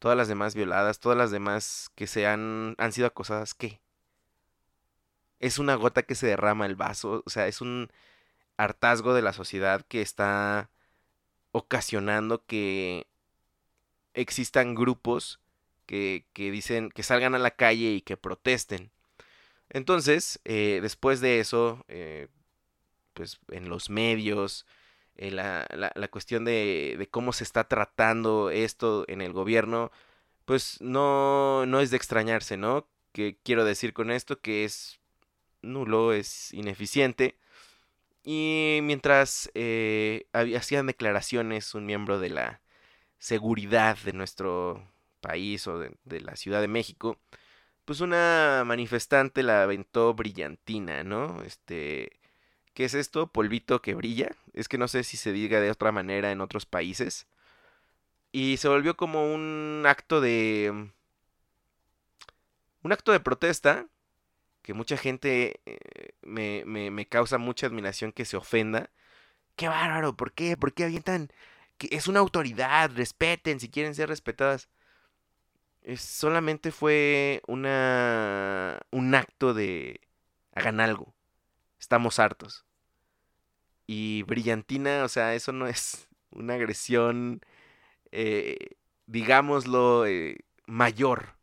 todas 0.01 0.17
las 0.17 0.29
demás 0.29 0.57
violadas, 0.57 0.99
todas 1.01 1.17
las 1.17 1.31
demás 1.31 1.91
que 1.95 2.09
se 2.09 2.27
han, 2.27 2.75
han 2.79 2.93
sido 2.93 3.07
acosadas, 3.07 3.55
¿qué? 3.55 3.81
Es 5.39 5.59
una 5.59 5.77
gota 5.77 6.03
que 6.03 6.17
se 6.17 6.27
derrama 6.27 6.67
el 6.67 6.77
vaso, 6.77 7.23
o 7.25 7.31
sea, 7.31 7.47
es 7.47 7.61
un 7.61 7.89
hartazgo 8.57 9.15
de 9.15 9.23
la 9.23 9.33
sociedad 9.33 9.87
que 9.87 10.03
está 10.03 10.71
ocasionando 11.53 12.45
que 12.45 13.07
existan 14.15 14.75
grupos 14.75 15.41
que, 15.87 16.27
que 16.33 16.51
dicen 16.51 16.91
que 16.91 17.03
salgan 17.05 17.35
a 17.35 17.39
la 17.39 17.53
calle 17.53 17.93
y 17.93 18.03
que 18.03 18.17
protesten 18.17 18.93
entonces, 19.71 20.41
eh, 20.45 20.81
después 20.83 21.21
de 21.21 21.41
eso, 21.41 21.85
eh, 21.89 22.29
pues 23.15 23.39
en 23.51 23.69
los 23.69 23.89
medios, 23.89 24.67
eh, 25.17 25.31
la, 25.31 25.67
la, 25.71 26.09
cuestión 26.09 26.45
de, 26.45 26.97
de, 26.99 27.09
cómo 27.09 27.33
se 27.33 27.45
está 27.45 27.65
tratando 27.69 28.51
esto 28.51 29.05
en 29.09 29.21
el 29.23 29.33
gobierno, 29.33 29.91
pues 30.45 30.81
no, 30.81 31.67
no 31.67 31.81
es 31.81 31.91
de 31.91 31.97
extrañarse, 31.97 32.57
¿no? 32.57 32.89
Que 33.13 33.39
quiero 33.43 33.65
decir 33.65 33.93
con 33.93 34.11
esto 34.11 34.41
que 34.41 34.65
es 34.65 35.01
nulo, 35.63 36.13
es 36.13 36.53
ineficiente. 36.55 37.39
Y 38.25 38.81
mientras 38.83 39.51
hacían 40.33 40.87
declaraciones 40.87 41.75
un 41.75 41.87
miembro 41.87 42.19
de 42.21 42.31
la 42.31 42.61
seguridad 43.19 43.99
de 44.05 44.13
nuestro 44.13 44.93
país 45.21 45.67
o 45.67 45.79
de 45.79 46.21
la 46.21 46.37
Ciudad 46.37 46.61
de 46.61 46.69
México, 46.69 47.19
pues 47.91 48.01
una 48.01 48.63
manifestante 48.65 49.43
la 49.43 49.65
aventó 49.65 50.15
brillantina, 50.15 51.03
¿no? 51.03 51.43
Este, 51.43 52.20
¿qué 52.81 52.87
es 52.87 52.95
esto? 52.95 53.27
Polvito 53.27 53.83
que 53.83 53.93
brilla. 53.93 54.31
Es 54.55 54.67
que 54.67 54.79
no 54.79 54.89
sé 54.89 55.05
si 55.05 55.19
se 55.19 55.33
diga 55.33 55.61
de 55.61 55.71
otra 55.71 55.93
manera 55.93 56.33
en 56.33 56.41
otros 56.41 56.65
países. 56.65 57.27
Y 58.33 58.57
se 58.57 58.69
volvió 58.69 58.97
como 58.97 59.35
un 59.35 59.85
acto 59.87 60.23
de... 60.23 60.91
Un 62.83 62.93
acto 62.93 63.13
de 63.13 63.21
protesta 63.21 63.87
que 64.63 64.73
mucha 64.73 64.97
gente 64.97 65.61
eh, 65.67 66.15
me, 66.23 66.63
me, 66.65 66.91
me, 66.91 67.07
causa 67.07 67.37
mucha 67.37 67.67
admiración 67.67 68.13
que 68.13 68.25
se 68.25 68.39
ofenda. 68.39 68.89
¡Qué 69.57 69.69
bárbaro! 69.69 70.17
¿Por 70.17 70.33
qué? 70.33 70.57
¿Por 70.57 70.73
qué 70.73 70.85
avientan? 70.85 71.31
Que 71.77 71.91
es 71.93 72.09
una 72.09 72.21
autoridad, 72.21 72.91
respeten 72.95 73.61
si 73.61 73.69
quieren 73.69 73.95
ser 73.95 74.09
respetadas 74.09 74.71
solamente 75.97 76.73
fue 76.73 77.43
una, 77.47 78.81
un 78.91 79.15
acto 79.15 79.53
de 79.53 80.01
hagan 80.55 80.81
algo. 80.81 81.15
Estamos 81.79 82.19
hartos. 82.19 82.65
Y 83.93 84.23
brillantina, 84.23 85.03
o 85.03 85.09
sea, 85.09 85.35
eso 85.35 85.51
no 85.53 85.67
es 85.67 86.09
una 86.31 86.55
agresión 86.55 87.41
eh, 88.13 88.77
digámoslo, 89.07 90.07
eh, 90.07 90.39
mayor. 90.67 91.37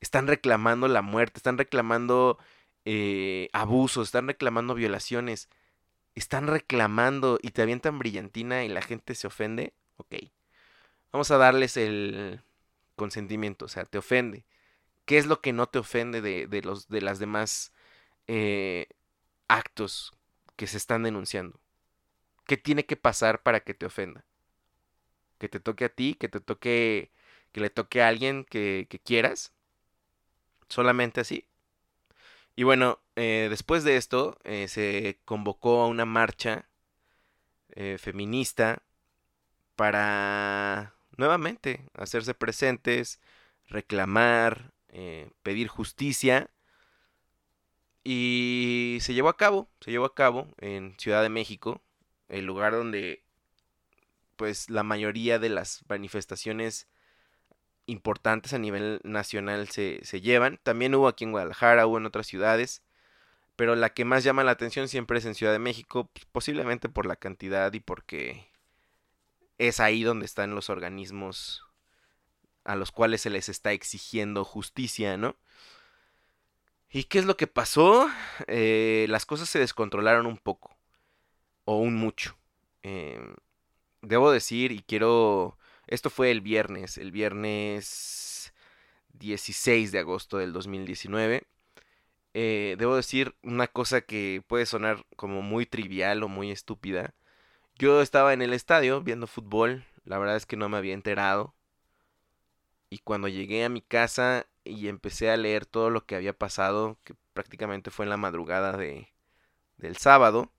Están 0.00 0.26
reclamando 0.28 0.88
la 0.88 1.02
muerte, 1.02 1.38
están 1.38 1.58
reclamando 1.58 2.38
eh, 2.86 3.50
abusos, 3.52 4.08
están 4.08 4.28
reclamando 4.28 4.74
violaciones, 4.74 5.50
están 6.14 6.48
reclamando 6.48 7.38
y 7.42 7.50
te 7.52 7.62
avientan 7.62 7.98
brillantina 7.98 8.64
y 8.64 8.70
la 8.70 8.82
gente 8.82 9.14
se 9.14 9.26
ofende. 9.28 9.74
Ok, 9.98 10.14
vamos 11.12 11.30
a 11.30 11.38
darles 11.38 11.76
el 11.76 12.42
consentimiento, 12.96 13.66
o 13.66 13.68
sea, 13.68 13.84
te 13.86 13.98
ofende. 13.98 14.46
¿Qué 15.06 15.18
es 15.18 15.26
lo 15.26 15.42
que 15.42 15.52
no 15.52 15.68
te 15.68 15.80
ofende 15.80 16.22
de, 16.22 16.46
de 16.48 16.62
los, 16.62 16.88
de 16.88 17.02
las 17.02 17.18
demás 17.20 17.72
actos 19.48 20.12
que 20.56 20.66
se 20.66 20.78
están 20.78 21.02
denunciando? 21.04 21.60
¿Qué 22.46 22.56
tiene 22.56 22.86
que 22.86 22.96
pasar 22.96 23.42
para 23.42 23.60
que 23.60 23.74
te 23.74 23.86
ofenda? 23.86 24.24
Que 25.38 25.48
te 25.48 25.60
toque 25.60 25.84
a 25.86 25.88
ti, 25.90 26.14
que 26.14 26.28
te 26.28 26.40
toque, 26.40 27.10
que 27.52 27.60
le 27.60 27.70
toque 27.70 28.02
a 28.02 28.08
alguien 28.08 28.44
que, 28.44 28.86
quieras. 29.04 29.52
Solamente 30.68 31.20
así. 31.20 31.46
Y 32.56 32.64
bueno, 32.64 33.00
eh, 33.16 33.48
después 33.50 33.84
de 33.84 33.96
esto 33.96 34.38
eh, 34.44 34.68
se 34.68 35.18
convocó 35.24 35.82
a 35.82 35.88
una 35.88 36.06
marcha 36.06 36.68
eh, 37.70 37.98
feminista 37.98 38.82
para 39.76 40.94
nuevamente 41.16 41.84
hacerse 41.94 42.34
presentes, 42.34 43.20
reclamar, 43.68 44.72
pedir 45.42 45.68
justicia. 45.68 46.50
Y 48.04 48.98
se 49.00 49.14
llevó 49.14 49.28
a 49.28 49.36
cabo, 49.36 49.68
se 49.80 49.90
llevó 49.90 50.06
a 50.06 50.14
cabo 50.14 50.48
en 50.58 50.94
Ciudad 50.98 51.22
de 51.22 51.28
México, 51.28 51.82
el 52.28 52.44
lugar 52.44 52.72
donde 52.72 53.22
pues 54.36 54.68
la 54.70 54.82
mayoría 54.82 55.38
de 55.38 55.48
las 55.48 55.84
manifestaciones 55.88 56.88
importantes 57.86 58.52
a 58.52 58.58
nivel 58.58 59.00
nacional 59.04 59.68
se, 59.68 60.00
se, 60.04 60.20
llevan. 60.20 60.58
También 60.62 60.94
hubo 60.94 61.08
aquí 61.08 61.24
en 61.24 61.32
Guadalajara, 61.32 61.86
hubo 61.86 61.98
en 61.98 62.06
otras 62.06 62.26
ciudades, 62.26 62.82
pero 63.56 63.74
la 63.74 63.94
que 63.94 64.04
más 64.04 64.24
llama 64.24 64.44
la 64.44 64.52
atención 64.52 64.88
siempre 64.88 65.18
es 65.18 65.24
en 65.24 65.34
Ciudad 65.34 65.52
de 65.52 65.58
México, 65.58 66.10
pues, 66.12 66.26
posiblemente 66.26 66.88
por 66.88 67.06
la 67.06 67.16
cantidad 67.16 67.72
y 67.72 67.80
porque 67.80 68.46
es 69.58 69.80
ahí 69.80 70.02
donde 70.02 70.26
están 70.26 70.54
los 70.54 70.68
organismos 70.68 71.64
a 72.64 72.76
los 72.76 72.92
cuales 72.92 73.22
se 73.22 73.30
les 73.30 73.48
está 73.48 73.72
exigiendo 73.72 74.44
justicia, 74.44 75.16
¿no? 75.16 75.36
¿Y 76.90 77.04
qué 77.04 77.18
es 77.18 77.24
lo 77.24 77.36
que 77.36 77.46
pasó? 77.46 78.08
Eh, 78.46 79.06
las 79.08 79.24
cosas 79.24 79.48
se 79.48 79.58
descontrolaron 79.58 80.26
un 80.26 80.36
poco, 80.38 80.75
o 81.66 81.76
un 81.78 81.94
mucho. 81.96 82.36
Eh, 82.82 83.20
debo 84.00 84.30
decir, 84.32 84.72
y 84.72 84.80
quiero... 84.82 85.58
Esto 85.86 86.10
fue 86.10 86.30
el 86.30 86.40
viernes, 86.40 86.98
el 86.98 87.12
viernes 87.12 88.52
16 89.14 89.92
de 89.92 89.98
agosto 90.00 90.38
del 90.38 90.52
2019. 90.52 91.46
Eh, 92.34 92.76
debo 92.78 92.96
decir 92.96 93.34
una 93.42 93.66
cosa 93.66 94.00
que 94.02 94.42
puede 94.46 94.66
sonar 94.66 95.06
como 95.16 95.42
muy 95.42 95.66
trivial 95.66 96.22
o 96.22 96.28
muy 96.28 96.50
estúpida. 96.50 97.14
Yo 97.78 98.02
estaba 98.02 98.32
en 98.32 98.42
el 98.42 98.52
estadio 98.52 99.02
viendo 99.02 99.26
fútbol, 99.26 99.84
la 100.04 100.18
verdad 100.18 100.36
es 100.36 100.46
que 100.46 100.56
no 100.56 100.68
me 100.68 100.78
había 100.78 100.94
enterado. 100.94 101.54
Y 102.90 102.98
cuando 102.98 103.28
llegué 103.28 103.64
a 103.64 103.68
mi 103.68 103.80
casa 103.82 104.46
y 104.64 104.88
empecé 104.88 105.30
a 105.30 105.36
leer 105.36 105.66
todo 105.66 105.90
lo 105.90 106.06
que 106.06 106.16
había 106.16 106.32
pasado, 106.32 106.98
que 107.04 107.14
prácticamente 107.32 107.90
fue 107.90 108.04
en 108.06 108.10
la 108.10 108.16
madrugada 108.16 108.76
de, 108.76 109.12
del 109.78 109.96
sábado, 109.96 110.52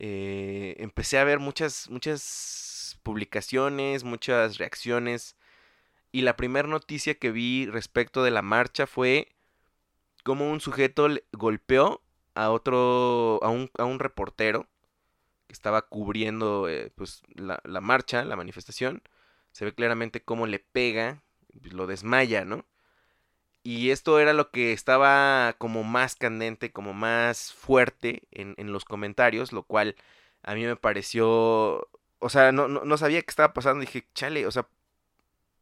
eh, 0.00 0.76
empecé 0.78 1.18
a 1.18 1.24
ver 1.24 1.40
muchas, 1.40 1.90
muchas 1.90 2.98
publicaciones, 3.02 4.04
muchas 4.04 4.58
reacciones. 4.58 5.36
Y 6.12 6.22
la 6.22 6.36
primera 6.36 6.68
noticia 6.68 7.14
que 7.14 7.32
vi 7.32 7.66
respecto 7.66 8.22
de 8.22 8.30
la 8.30 8.42
marcha 8.42 8.86
fue 8.86 9.34
como 10.24 10.50
un 10.50 10.60
sujeto 10.60 11.08
golpeó 11.32 12.02
a 12.34 12.50
otro, 12.50 13.40
a 13.42 13.48
un, 13.48 13.70
a 13.76 13.84
un 13.84 13.98
reportero 13.98 14.68
que 15.48 15.52
estaba 15.52 15.82
cubriendo 15.82 16.68
eh, 16.68 16.92
pues, 16.94 17.22
la, 17.34 17.60
la, 17.64 17.80
marcha, 17.80 18.24
la 18.24 18.36
manifestación. 18.36 19.02
Se 19.50 19.64
ve 19.64 19.74
claramente 19.74 20.22
cómo 20.22 20.46
le 20.46 20.60
pega, 20.60 21.24
pues, 21.60 21.72
lo 21.72 21.88
desmaya, 21.88 22.44
¿no? 22.44 22.64
Y 23.70 23.90
esto 23.90 24.18
era 24.18 24.32
lo 24.32 24.50
que 24.50 24.72
estaba 24.72 25.54
como 25.58 25.84
más 25.84 26.16
candente, 26.16 26.72
como 26.72 26.94
más 26.94 27.52
fuerte 27.52 28.22
en, 28.30 28.54
en 28.56 28.72
los 28.72 28.86
comentarios, 28.86 29.52
lo 29.52 29.62
cual 29.62 29.94
a 30.42 30.54
mí 30.54 30.64
me 30.64 30.76
pareció, 30.76 31.86
o 32.18 32.28
sea, 32.30 32.50
no, 32.50 32.66
no, 32.68 32.86
no 32.86 32.96
sabía 32.96 33.20
qué 33.20 33.28
estaba 33.28 33.52
pasando. 33.52 33.82
Dije, 33.82 34.08
chale, 34.14 34.46
o 34.46 34.50
sea, 34.50 34.70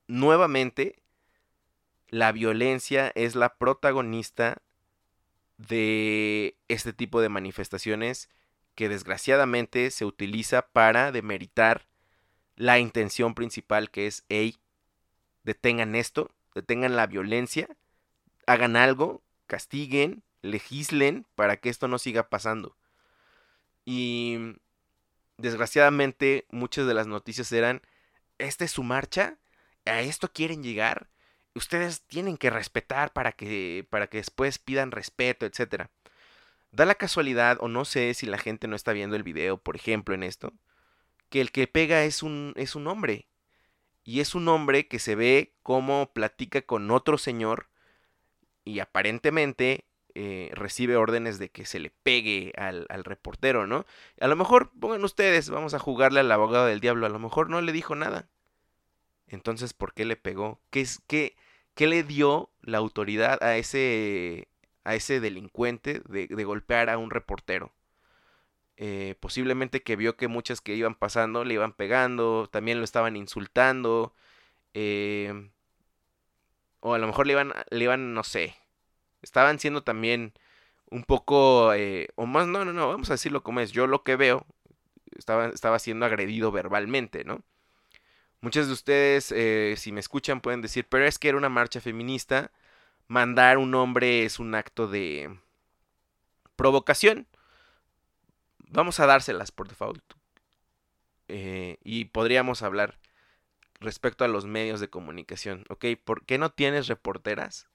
nuevamente 0.07 1.03
la 2.07 2.31
violencia 2.31 3.11
es 3.17 3.35
la 3.35 3.57
protagonista 3.57 4.63
de 5.59 6.57
este 6.69 6.93
tipo 6.93 7.21
de 7.21 7.29
manifestaciones 7.29 8.31
que 8.77 8.89
desgraciadamente 8.89 9.91
se 9.91 10.05
utiliza 10.05 10.63
para 10.69 11.11
demeritar 11.11 11.89
la 12.55 12.79
intención 12.79 13.35
principal 13.35 13.91
que 13.91 14.07
es, 14.07 14.25
hey, 14.29 14.59
detengan 15.43 15.97
esto, 15.97 16.31
detengan 16.55 16.95
la 16.95 17.09
violencia 17.09 17.69
hagan 18.47 18.77
algo, 18.77 19.23
castiguen, 19.47 20.23
legislen 20.43 21.27
para 21.35 21.59
que 21.59 21.69
esto 21.69 21.89
no 21.89 21.99
siga 21.99 22.29
pasando. 22.29 22.77
Y 23.85 24.57
desgraciadamente 25.37 26.47
muchas 26.51 26.87
de 26.87 26.95
las 26.95 27.07
noticias 27.07 27.53
eran, 27.53 27.83
esta 28.39 28.65
es 28.65 28.71
su 28.71 28.83
marcha, 28.83 29.39
a 29.85 30.01
esto 30.01 30.33
quieren 30.33 30.63
llegar, 30.63 31.09
ustedes 31.55 32.03
tienen 32.03 32.37
que 32.37 32.51
respetar 32.51 33.13
para 33.13 33.33
que, 33.33 33.87
para 33.91 34.09
que 34.09 34.19
después 34.19 34.59
pidan 34.59 34.91
respeto, 34.91 35.47
etc. 35.47 35.87
Da 36.73 36.85
la 36.85 36.95
casualidad, 36.95 37.59
o 37.61 37.69
no 37.69 37.85
sé 37.85 38.15
si 38.15 38.27
la 38.27 38.39
gente 38.39 38.69
no 38.69 38.77
está 38.77 38.93
viendo 38.93 39.17
el 39.17 39.23
video, 39.23 39.57
por 39.59 39.77
ejemplo, 39.77 40.15
en 40.15 40.23
esto, 40.23 40.53
que 41.31 41.41
el 41.41 41.53
que 41.53 41.67
pega 41.67 42.05
es 42.05 42.23
un, 42.23 42.53
es 42.57 42.75
un 42.75 42.87
hombre. 42.87 43.27
Y 44.05 44.21
es 44.21 44.37
un 44.37 44.47
hombre 44.49 44.87
que 44.87 45.01
se 45.01 45.17
ve 45.17 45.53
como 45.63 46.13
platica 46.13 46.63
con 46.63 46.91
otro 46.93 47.19
señor 47.19 47.69
y 48.67 48.81
aparentemente 48.81 49.87
eh, 50.15 50.51
recibe 50.53 50.97
órdenes 50.97 51.39
de 51.39 51.51
que 51.51 51.65
se 51.65 51.79
le 51.79 51.91
pegue 52.03 52.53
al, 52.59 52.87
al, 52.91 53.05
reportero, 53.05 53.67
¿no? 53.67 53.87
A 54.21 54.27
lo 54.27 54.37
mejor, 54.37 54.73
pongan 54.79 55.05
ustedes, 55.05 55.49
vamos 55.49 55.73
a 55.73 55.79
jugarle 55.79 56.21
al 56.21 56.33
abogado 56.33 56.67
del 56.67 56.81
diablo, 56.81 57.07
a 57.07 57.11
lo 57.11 57.19
mejor 57.19 57.49
no 57.49 57.61
le 57.63 57.73
dijo 57.73 57.95
nada. 57.95 58.29
Entonces, 59.29 59.73
¿por 59.73 59.95
qué 59.95 60.05
le 60.05 60.17
pegó? 60.17 60.61
¿Qué, 60.71 60.81
es, 60.83 61.01
qué, 61.07 61.37
qué 61.75 61.87
le 61.87 62.03
dio 62.03 62.51
la 62.61 62.79
autoridad 62.79 63.43
a 63.43 63.57
ese, 63.57 64.49
a 64.85 64.95
ese 64.95 65.21
delincuente 65.21 66.03
de, 66.09 66.27
de 66.27 66.45
golpear 66.45 66.91
a 66.91 66.99
un 66.99 67.11
reportero? 67.11 67.73
Eh, 68.79 69.15
posiblemente 69.21 69.83
que 69.83 69.97
vio 69.97 70.17
que 70.17 70.29
muchas 70.29 70.61
que 70.61 70.75
iban 70.75 70.95
pasando 70.95 71.45
le 71.45 71.55
iban 71.55 71.73
pegando, 71.73 72.49
también 72.51 72.79
lo 72.79 72.85
estaban 72.85 73.17
insultando. 73.17 74.13
Eh, 74.75 75.51
o 76.87 76.95
a 76.95 76.99
lo 76.99 77.09
mejor 77.09 77.27
le 77.27 77.33
iban, 77.33 77.53
le 77.71 77.85
iban, 77.85 78.15
no 78.15 78.23
sé. 78.23 78.55
Estaban 79.21 79.59
siendo 79.59 79.83
también 79.83 80.35
un 80.89 81.03
poco, 81.03 81.75
eh, 81.75 82.11
o 82.15 82.27
más, 82.27 82.47
no, 82.47 82.65
no, 82.65 82.73
no, 82.73 82.87
vamos 82.87 83.11
a 83.11 83.15
decirlo 83.15 83.43
como 83.43 83.59
es. 83.59 83.73
Yo 83.73 83.89
lo 83.89 84.05
que 84.05 84.15
veo, 84.15 84.47
estaba, 85.19 85.47
estaba 85.47 85.81
siendo 85.81 86.07
agredido 86.07 86.53
verbalmente, 86.53 87.25
¿no? 87.25 87.43
Muchos 88.41 88.69
de 88.69 88.73
ustedes, 88.73 89.33
eh, 89.33 89.75
si 89.77 89.91
me 89.91 89.99
escuchan, 89.99 90.41
pueden 90.41 90.63
decir, 90.63 90.87
pero 90.89 91.05
es 91.05 91.19
que 91.19 91.29
era 91.29 91.39
una 91.39 91.49
marcha 91.49 91.81
feminista. 91.81 92.53
Mandar 93.09 93.59
un 93.59 93.75
hombre 93.75 94.25
es 94.25 94.39
un 94.39 94.55
acto 94.55 94.87
de 94.87 95.37
provocación. 96.55 97.27
Vamos 98.59 99.01
a 99.01 99.07
dárselas 99.07 99.51
por 99.51 99.67
default. 99.67 100.05
Eh, 101.27 101.79
y 101.83 102.05
podríamos 102.07 102.63
hablar 102.63 103.01
respecto 103.81 104.25
a 104.25 104.29
los 104.29 104.47
medios 104.47 104.81
de 104.81 104.89
comunicación, 104.89 105.65
¿ok? 105.69 105.87
¿Por 106.05 106.25
qué 106.25 106.39
no 106.39 106.51
tienes 106.51 106.89
reporteras 106.89 107.69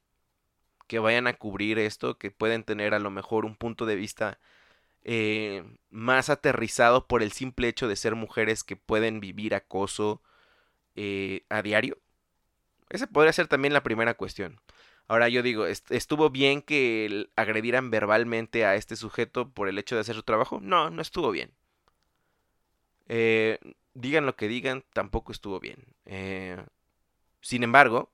que 0.87 0.99
vayan 0.99 1.27
a 1.27 1.33
cubrir 1.33 1.79
esto, 1.79 2.17
que 2.17 2.31
pueden 2.31 2.63
tener 2.63 2.93
a 2.93 2.99
lo 2.99 3.11
mejor 3.11 3.45
un 3.45 3.55
punto 3.55 3.85
de 3.85 3.95
vista 3.95 4.39
eh, 5.03 5.63
más 5.89 6.29
aterrizado 6.29 7.07
por 7.07 7.23
el 7.23 7.31
simple 7.31 7.67
hecho 7.67 7.87
de 7.87 7.95
ser 7.95 8.15
mujeres 8.15 8.63
que 8.63 8.75
pueden 8.75 9.19
vivir 9.19 9.55
acoso 9.55 10.21
eh, 10.95 11.45
a 11.49 11.61
diario? 11.61 11.97
Esa 12.89 13.07
podría 13.07 13.33
ser 13.33 13.47
también 13.47 13.73
la 13.73 13.83
primera 13.83 14.15
cuestión. 14.15 14.59
Ahora 15.07 15.29
yo 15.29 15.43
digo, 15.43 15.65
¿estuvo 15.65 16.29
bien 16.29 16.61
que 16.61 17.27
agredieran 17.35 17.91
verbalmente 17.91 18.65
a 18.65 18.75
este 18.75 18.95
sujeto 18.95 19.49
por 19.49 19.67
el 19.67 19.77
hecho 19.77 19.95
de 19.95 20.01
hacer 20.01 20.15
su 20.15 20.23
trabajo? 20.23 20.59
No, 20.61 20.89
no 20.89 21.01
estuvo 21.01 21.31
bien. 21.31 21.51
Eh, 23.07 23.59
digan 23.93 24.25
lo 24.25 24.35
que 24.35 24.47
digan, 24.47 24.83
tampoco 24.93 25.31
estuvo 25.31 25.59
bien. 25.59 25.85
Eh, 26.05 26.63
sin 27.41 27.63
embargo, 27.63 28.11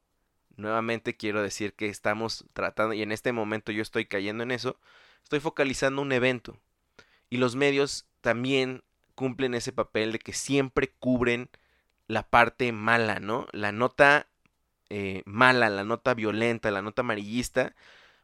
nuevamente 0.56 1.16
quiero 1.16 1.42
decir 1.42 1.74
que 1.74 1.88
estamos 1.88 2.46
tratando, 2.54 2.94
y 2.94 3.02
en 3.02 3.12
este 3.12 3.32
momento 3.32 3.72
yo 3.72 3.82
estoy 3.82 4.06
cayendo 4.06 4.44
en 4.44 4.52
eso, 4.52 4.80
estoy 5.24 5.40
focalizando 5.40 6.02
un 6.02 6.12
evento. 6.12 6.58
Y 7.30 7.38
los 7.38 7.56
medios 7.56 8.08
también 8.22 8.84
cumplen 9.16 9.54
ese 9.54 9.72
papel 9.72 10.12
de 10.12 10.20
que 10.20 10.34
siempre 10.34 10.94
cubren 11.00 11.50
la 12.08 12.24
parte 12.24 12.72
mala, 12.72 13.20
¿no? 13.20 13.48
La 13.52 13.72
nota 13.72 14.28
eh, 14.90 15.24
mala, 15.26 15.70
la 15.70 15.84
nota 15.84 16.14
violenta, 16.14 16.72
la 16.72 16.82
nota 16.82 17.02
amarillista, 17.02 17.76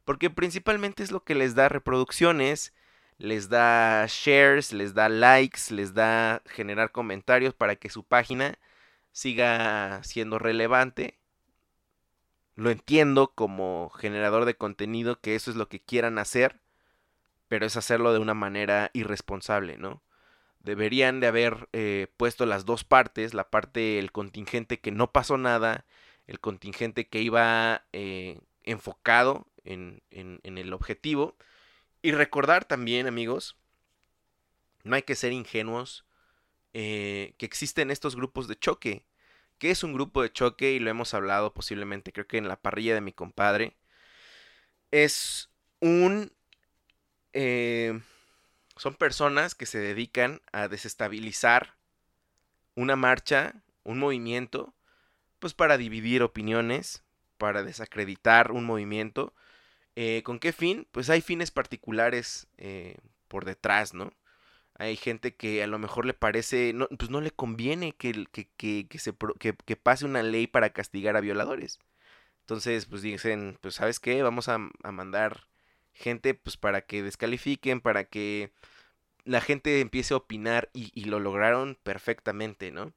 porque 0.06 0.30
principalmente 0.30 1.04
es 1.04 1.12
lo 1.12 1.24
que 1.24 1.36
les 1.36 1.56
da 1.56 1.70
reproducciones, 1.70 2.74
les 3.18 3.50
da 3.50 4.06
shares, 4.08 4.74
les 4.74 4.94
da 4.94 5.10
likes, 5.10 5.72
les 5.72 5.94
da 5.94 6.42
generar 6.46 6.92
comentarios 6.92 7.54
para 7.54 7.76
que 7.76 7.90
su 7.90 8.04
página 8.04 8.58
siga 9.12 10.04
siendo 10.04 10.40
relevante. 10.40 11.20
Lo 12.56 12.70
entiendo 12.70 13.32
como 13.34 13.90
generador 13.90 14.46
de 14.46 14.56
contenido 14.56 15.20
que 15.20 15.36
eso 15.36 15.52
es 15.52 15.58
lo 15.58 15.70
que 15.70 15.80
quieran 15.80 16.20
hacer, 16.20 16.60
pero 17.48 17.66
es 17.66 17.78
hacerlo 17.78 18.14
de 18.14 18.20
una 18.20 18.34
manera 18.34 18.90
irresponsable, 18.94 19.78
¿no? 19.78 20.02
Deberían 20.60 21.20
de 21.20 21.28
haber 21.28 21.68
eh, 21.74 22.08
puesto 22.18 22.46
las 22.46 22.66
dos 22.66 22.84
partes, 22.84 23.34
la 23.34 23.50
parte 23.50 24.00
el 24.00 24.12
contingente 24.12 24.80
que 24.80 24.92
no 24.92 25.12
pasó 25.12 25.38
nada, 25.38 25.86
el 26.26 26.40
contingente 26.40 27.08
que 27.08 27.22
iba 27.22 27.84
eh, 27.92 28.40
enfocado 28.64 29.48
en, 29.66 30.02
en 30.12 30.58
el 30.58 30.74
objetivo. 30.74 31.36
Y 32.04 32.12
recordar 32.12 32.66
también, 32.66 33.08
amigos, 33.08 33.56
no 34.84 34.96
hay 34.96 35.04
que 35.04 35.16
ser 35.16 35.32
ingenuos, 35.32 36.06
eh, 36.74 37.34
que 37.38 37.46
existen 37.46 37.90
estos 37.90 38.18
grupos 38.18 38.50
de 38.50 38.60
choque. 38.60 39.06
¿Qué 39.58 39.72
es 39.72 39.84
un 39.84 39.94
grupo 39.94 40.22
de 40.22 40.32
choque? 40.32 40.74
Y 40.74 40.80
lo 40.80 40.90
hemos 40.90 41.14
hablado 41.14 41.54
posiblemente, 41.54 42.12
creo 42.12 42.28
que 42.28 42.38
en 42.38 42.50
la 42.50 42.62
parrilla 42.62 42.94
de 42.94 43.00
mi 43.00 43.14
compadre. 43.14 43.78
Es 44.92 45.50
un... 45.80 46.34
Eh, 47.32 47.98
son 48.76 48.96
personas 48.96 49.56
que 49.56 49.66
se 49.66 49.80
dedican 49.80 50.42
a 50.52 50.68
desestabilizar 50.68 51.78
una 52.76 52.98
marcha, 52.98 53.56
un 53.84 53.98
movimiento, 54.00 54.74
pues 55.40 55.54
para 55.54 55.78
dividir 55.78 56.22
opiniones, 56.22 57.02
para 57.38 57.64
desacreditar 57.64 58.52
un 58.52 58.66
movimiento. 58.66 59.34
Eh, 59.96 60.24
¿Con 60.24 60.40
qué 60.40 60.54
fin? 60.54 60.88
Pues 60.92 61.10
hay 61.10 61.22
fines 61.22 61.52
particulares 61.52 62.48
eh, 62.58 62.98
por 63.28 63.46
detrás, 63.46 63.94
¿no? 63.94 64.12
Hay 64.76 64.96
gente 64.98 65.36
que 65.36 65.64
a 65.64 65.68
lo 65.68 65.80
mejor 65.80 66.06
le 66.06 66.14
parece, 66.14 66.74
pues 66.98 67.10
no 67.12 67.22
le 67.22 67.32
conviene 67.32 67.94
que, 67.94 68.26
que, 68.32 68.88
que, 68.88 69.00
se, 69.00 69.14
que, 69.40 69.76
pase 69.76 70.06
una 70.06 70.24
ley 70.24 70.48
para 70.48 70.72
castigar 70.72 71.16
a 71.16 71.22
violadores. 71.22 71.80
Entonces, 72.42 72.86
pues 72.88 73.02
dicen, 73.04 73.58
pues 73.62 73.76
sabes 73.76 74.00
qué, 74.00 74.24
vamos 74.24 74.50
a, 74.50 74.56
a 74.84 74.92
mandar 74.92 75.48
gente 75.94 76.34
pues 76.34 76.58
para 76.58 76.82
que 76.82 77.04
descalifiquen, 77.04 77.82
para 77.82 78.06
que 78.06 78.52
la 79.26 79.42
gente 79.42 79.80
empiece 79.80 80.14
a 80.14 80.18
opinar 80.18 80.70
y, 80.74 81.06
lo 81.06 81.20
lograron 81.20 81.78
perfectamente, 81.84 82.72
¿no? 82.72 82.94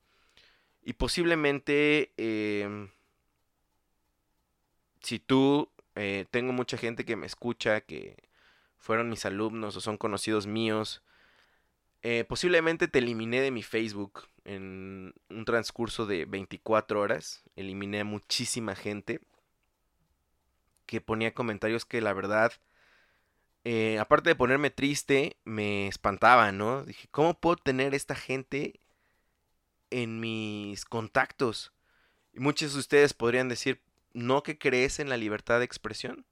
Y 0.82 0.94
posiblemente, 0.94 2.12
eh, 2.16 2.88
si 5.02 5.18
tú, 5.18 5.70
eh, 5.96 6.26
tengo 6.30 6.52
mucha 6.52 6.76
gente 6.76 7.04
que 7.04 7.16
me 7.16 7.26
escucha, 7.26 7.80
que 7.80 8.16
fueron 8.78 9.10
mis 9.10 9.24
alumnos 9.24 9.76
o 9.76 9.80
son 9.80 9.96
conocidos 9.96 10.46
míos, 10.46 11.02
eh, 12.02 12.24
posiblemente 12.24 12.86
te 12.86 13.00
eliminé 13.00 13.40
de 13.40 13.50
mi 13.50 13.64
Facebook 13.64 14.28
en 14.44 15.12
un 15.28 15.44
transcurso 15.44 16.06
de 16.06 16.24
24 16.24 17.00
horas. 17.00 17.42
Eliminé 17.56 18.00
a 18.00 18.04
muchísima 18.04 18.76
gente 18.76 19.20
que 20.86 21.00
ponía 21.00 21.34
comentarios 21.34 21.84
que 21.84 22.00
la 22.00 22.12
verdad, 22.12 22.52
eh, 23.64 23.98
aparte 23.98 24.30
de 24.30 24.36
ponerme 24.36 24.70
triste, 24.70 25.36
me 25.44 25.88
espantaba, 25.88 26.52
¿no? 26.52 26.84
Dije, 26.84 27.08
¿cómo 27.10 27.34
puedo 27.34 27.56
tener 27.56 27.92
esta 27.92 28.14
gente 28.14 28.78
en 29.90 30.20
mis 30.20 30.84
contactos? 30.84 31.72
Y 32.32 32.38
muchos 32.38 32.74
de 32.74 32.78
ustedes 32.78 33.14
podrían 33.14 33.48
decir, 33.48 33.80
¿no 34.16 34.42
que 34.42 34.58
crees 34.58 34.98
en 34.98 35.10
la 35.10 35.18
libertad 35.18 35.58
de 35.58 35.66
expresión? 35.66 36.24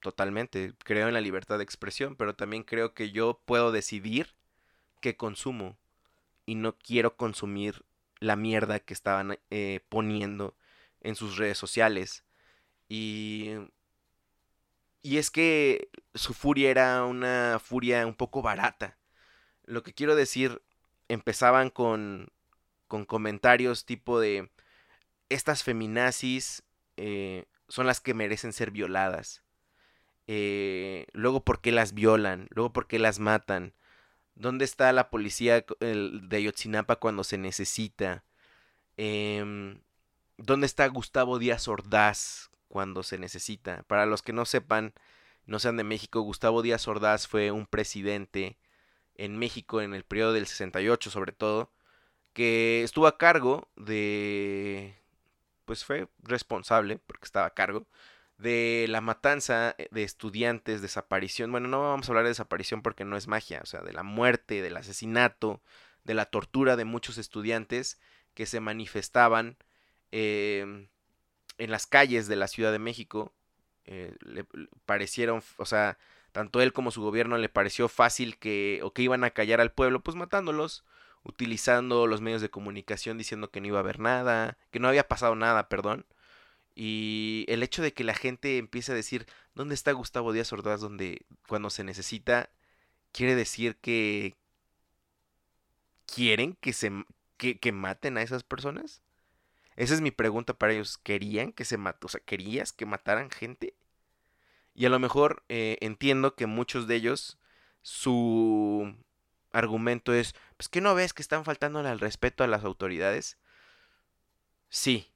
Totalmente, 0.00 0.72
creo 0.78 1.08
en 1.08 1.12
la 1.12 1.20
libertad 1.20 1.58
de 1.58 1.64
expresión, 1.64 2.16
pero 2.16 2.34
también 2.34 2.62
creo 2.62 2.94
que 2.94 3.10
yo 3.10 3.42
puedo 3.44 3.72
decidir 3.72 4.34
qué 5.02 5.14
consumo 5.14 5.76
y 6.46 6.54
no 6.54 6.78
quiero 6.78 7.14
consumir 7.14 7.84
la 8.20 8.36
mierda 8.36 8.80
que 8.80 8.94
estaban 8.94 9.38
eh, 9.50 9.80
poniendo 9.90 10.56
en 11.02 11.14
sus 11.14 11.36
redes 11.36 11.58
sociales. 11.58 12.24
Y, 12.88 13.50
y 15.02 15.18
es 15.18 15.30
que 15.30 15.90
su 16.14 16.32
furia 16.32 16.70
era 16.70 17.04
una 17.04 17.60
furia 17.62 18.06
un 18.06 18.14
poco 18.14 18.40
barata. 18.40 18.96
Lo 19.66 19.82
que 19.82 19.92
quiero 19.92 20.16
decir, 20.16 20.62
empezaban 21.08 21.68
con, 21.68 22.32
con 22.86 23.04
comentarios 23.04 23.84
tipo 23.84 24.18
de, 24.20 24.48
estas 25.28 25.62
feminazis 25.62 26.62
eh, 26.98 27.46
son 27.68 27.86
las 27.86 28.00
que 28.00 28.14
merecen 28.14 28.52
ser 28.52 28.70
violadas. 28.70 29.42
Eh, 30.26 31.06
luego, 31.12 31.44
¿por 31.44 31.60
qué 31.60 31.72
las 31.72 31.94
violan? 31.94 32.48
Luego, 32.50 32.72
¿por 32.72 32.86
qué 32.86 32.98
las 32.98 33.18
matan? 33.18 33.72
¿Dónde 34.34 34.64
está 34.64 34.92
la 34.92 35.10
policía 35.10 35.64
de 35.80 36.36
Ayotzinapa 36.36 36.96
cuando 36.96 37.24
se 37.24 37.38
necesita? 37.38 38.24
Em, 38.96 39.80
¿Dónde 40.36 40.66
está 40.66 40.86
Gustavo 40.88 41.38
Díaz 41.38 41.68
Ordaz 41.68 42.50
cuando 42.68 43.02
se 43.02 43.18
necesita? 43.18 43.84
Para 43.84 44.06
los 44.06 44.22
que 44.22 44.32
no 44.32 44.44
sepan, 44.44 44.92
no 45.46 45.58
sean 45.58 45.76
de 45.76 45.84
México, 45.84 46.20
Gustavo 46.20 46.62
Díaz 46.62 46.86
Ordaz 46.88 47.26
fue 47.28 47.50
un 47.50 47.66
presidente 47.66 48.58
en 49.16 49.38
México 49.38 49.82
en 49.82 49.94
el 49.94 50.04
periodo 50.04 50.32
del 50.32 50.46
68 50.46 51.10
sobre 51.10 51.32
todo, 51.32 51.72
que 52.32 52.82
estuvo 52.84 53.06
a 53.06 53.18
cargo 53.18 53.68
de... 53.76 54.94
pues 55.68 55.84
fue 55.84 56.08
responsable, 56.22 56.98
porque 57.06 57.26
estaba 57.26 57.44
a 57.44 57.54
cargo, 57.54 57.86
de 58.38 58.86
la 58.88 59.02
matanza 59.02 59.74
eh, 59.76 59.88
de 59.90 60.02
estudiantes, 60.02 60.80
desaparición, 60.80 61.52
bueno, 61.52 61.68
no 61.68 61.82
vamos 61.82 62.08
a 62.08 62.12
hablar 62.12 62.24
de 62.24 62.30
desaparición 62.30 62.80
porque 62.80 63.04
no 63.04 63.18
es 63.18 63.26
magia, 63.26 63.60
o 63.62 63.66
sea, 63.66 63.82
de 63.82 63.92
la 63.92 64.02
muerte, 64.02 64.62
del 64.62 64.78
asesinato, 64.78 65.60
de 66.04 66.14
la 66.14 66.24
tortura 66.24 66.74
de 66.76 66.86
muchos 66.86 67.18
estudiantes 67.18 68.00
que 68.32 68.46
se 68.46 68.60
manifestaban 68.60 69.58
em, 70.10 70.88
en 71.58 71.70
las 71.70 71.86
calles 71.86 72.28
de 72.28 72.36
la 72.36 72.48
Ciudad 72.48 72.72
de 72.72 72.78
México, 72.78 73.34
eh, 73.84 74.16
le, 74.20 74.46
parecieron, 74.86 75.42
o 75.58 75.66
sea, 75.66 75.98
tanto 76.32 76.62
él 76.62 76.72
como 76.72 76.92
su 76.92 77.02
gobierno 77.02 77.36
le 77.36 77.50
pareció 77.50 77.90
fácil 77.90 78.38
que, 78.38 78.80
o 78.82 78.94
que 78.94 79.02
iban 79.02 79.22
a 79.22 79.32
callar 79.32 79.60
al 79.60 79.72
pueblo, 79.72 80.00
pues 80.00 80.16
matándolos, 80.16 80.86
utilizando 81.24 82.06
los 82.06 82.20
medios 82.20 82.42
de 82.42 82.50
comunicación 82.50 83.18
diciendo 83.18 83.50
que 83.50 83.60
no 83.60 83.68
iba 83.68 83.78
a 83.78 83.80
haber 83.80 84.00
nada, 84.00 84.58
que 84.70 84.80
no 84.80 84.88
había 84.88 85.08
pasado 85.08 85.34
nada, 85.34 85.68
perdón, 85.68 86.06
y 86.80 87.44
el 87.48 87.64
hecho 87.64 87.82
de 87.82 87.92
que 87.92 88.04
la 88.04 88.14
gente 88.14 88.56
empiece 88.56 88.92
a 88.92 88.94
decir, 88.94 89.26
¿dónde 89.56 89.74
está 89.74 89.90
Gustavo 89.90 90.32
Díaz 90.32 90.52
Ordaz 90.52 90.80
donde, 90.80 91.26
cuando 91.48 91.70
se 91.70 91.82
necesita? 91.82 92.50
Quiere 93.10 93.34
decir 93.34 93.74
que 93.78 94.36
quieren 96.06 96.56
que, 96.60 96.72
se, 96.72 96.92
que, 97.36 97.72
maten 97.72 98.16
a 98.16 98.22
esas 98.22 98.44
personas. 98.44 99.02
Esa 99.74 99.94
es 99.94 100.00
mi 100.00 100.12
pregunta 100.12 100.54
para 100.54 100.72
ellos. 100.72 100.98
¿Querían 100.98 101.50
que 101.52 101.64
se 101.64 101.78
maten? 101.78 102.06
O 102.06 102.08
sea, 102.08 102.20
¿querías 102.20 102.72
que 102.72 102.86
mataran 102.86 103.30
gente? 103.30 103.74
Y 104.72 104.86
a 104.86 104.88
lo 104.88 105.00
mejor 105.00 105.42
eh, 105.48 105.78
entiendo 105.80 106.36
que 106.36 106.46
muchos 106.46 106.86
de 106.86 106.94
ellos, 106.94 107.38
su 107.82 108.94
argumento 109.50 110.14
es, 110.14 110.36
pues 110.58 110.68
que 110.68 110.80
no 110.80 110.94
ves 110.96 111.14
que 111.14 111.22
están 111.22 111.44
faltando 111.44 111.78
al 111.78 112.00
respeto 112.00 112.42
a 112.42 112.48
las 112.48 112.64
autoridades. 112.64 113.38
Sí, 114.68 115.14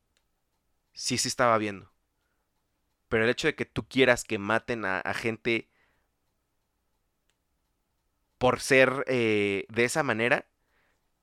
sí 0.93 1.19
se 1.19 1.27
estaba 1.27 1.59
viendo. 1.59 1.93
Pero 3.09 3.25
el 3.25 3.31
hecho 3.31 3.49
de 3.49 3.57
que 3.57 3.67
tú 3.67 3.87
quieras 3.87 4.23
que 4.23 4.39
maten 4.39 4.85
a, 4.85 5.03
gente 5.15 5.69
por 8.39 8.61
ser 8.61 9.05
eh, 9.09 9.67
de 9.69 9.85
esa 9.85 10.05
manera, 10.05 10.47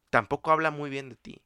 tampoco 0.09 0.51
habla 0.51 0.69
muy 0.69 0.89
bien 0.89 1.07
de 1.07 1.15
ti. 1.15 1.41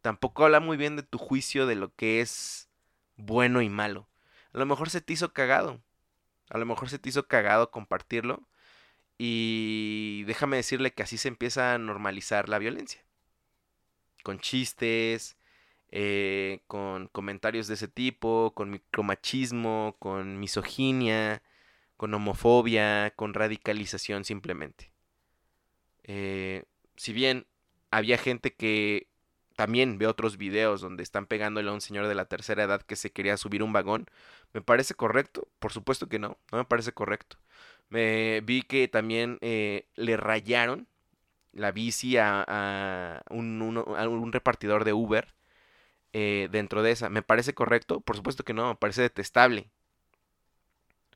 Tampoco 0.00 0.46
habla 0.46 0.60
muy 0.60 0.78
bien 0.78 0.96
de 0.96 1.02
tu 1.02 1.18
juicio 1.18 1.66
de 1.66 1.74
lo 1.74 1.94
que 1.94 2.22
es 2.22 2.70
bueno 3.16 3.60
y 3.60 3.68
malo. 3.68 4.08
A 4.54 4.58
lo 4.58 4.64
mejor 4.64 4.88
se 4.88 5.02
te 5.02 5.12
hizo 5.12 5.34
cagado. 5.34 5.82
A 6.48 6.56
lo 6.56 6.64
mejor 6.64 6.88
se 6.88 6.98
te 6.98 7.10
hizo 7.10 7.28
cagado 7.28 7.70
compartirlo. 7.70 8.48
Y 9.18 10.24
déjame 10.24 10.56
decirle 10.56 10.92
que 10.92 11.02
así 11.02 11.18
se 11.18 11.28
empieza 11.28 11.74
a 11.74 11.78
normalizar 11.78 12.48
la 12.48 12.58
violencia. 12.58 13.02
Con 14.22 14.38
chistes, 14.40 15.36
eh, 15.90 16.62
con 16.66 17.08
comentarios 17.08 17.68
de 17.68 17.74
ese 17.74 17.88
tipo, 17.88 18.52
con 18.54 18.70
micromachismo, 18.70 19.96
con 19.98 20.38
misoginia, 20.38 21.42
con 21.96 22.12
homofobia, 22.12 23.12
con 23.16 23.34
radicalización 23.34 24.24
simplemente. 24.24 24.92
Eh, 26.04 26.64
si 26.96 27.12
bien 27.12 27.46
había 27.90 28.18
gente 28.18 28.54
que 28.54 29.08
también 29.56 29.98
ve 29.98 30.06
otros 30.06 30.36
videos 30.36 30.80
donde 30.82 31.02
están 31.02 31.26
pegándole 31.26 31.70
a 31.70 31.72
un 31.72 31.80
señor 31.80 32.06
de 32.06 32.14
la 32.14 32.26
tercera 32.26 32.64
edad 32.64 32.82
que 32.82 32.96
se 32.96 33.10
quería 33.10 33.36
subir 33.38 33.62
un 33.62 33.72
vagón, 33.72 34.06
¿me 34.52 34.60
parece 34.60 34.94
correcto? 34.94 35.48
Por 35.58 35.72
supuesto 35.72 36.08
que 36.08 36.18
no, 36.18 36.38
no 36.52 36.58
me 36.58 36.64
parece 36.64 36.92
correcto. 36.92 37.38
Me 37.88 38.40
vi 38.42 38.62
que 38.62 38.88
también 38.88 39.38
eh, 39.40 39.86
le 39.96 40.16
rayaron 40.16 40.88
la 41.52 41.72
bici 41.72 42.16
a, 42.18 42.44
a 42.46 43.22
un, 43.30 43.62
un 43.62 44.32
repartidor 44.32 44.84
de 44.84 44.92
Uber 44.92 45.34
eh, 46.12 46.48
dentro 46.50 46.82
de 46.82 46.92
esa. 46.92 47.08
¿Me 47.10 47.22
parece 47.22 47.54
correcto? 47.54 48.00
Por 48.00 48.16
supuesto 48.16 48.44
que 48.44 48.54
no, 48.54 48.68
me 48.70 48.74
parece 48.76 49.02
detestable. 49.02 49.70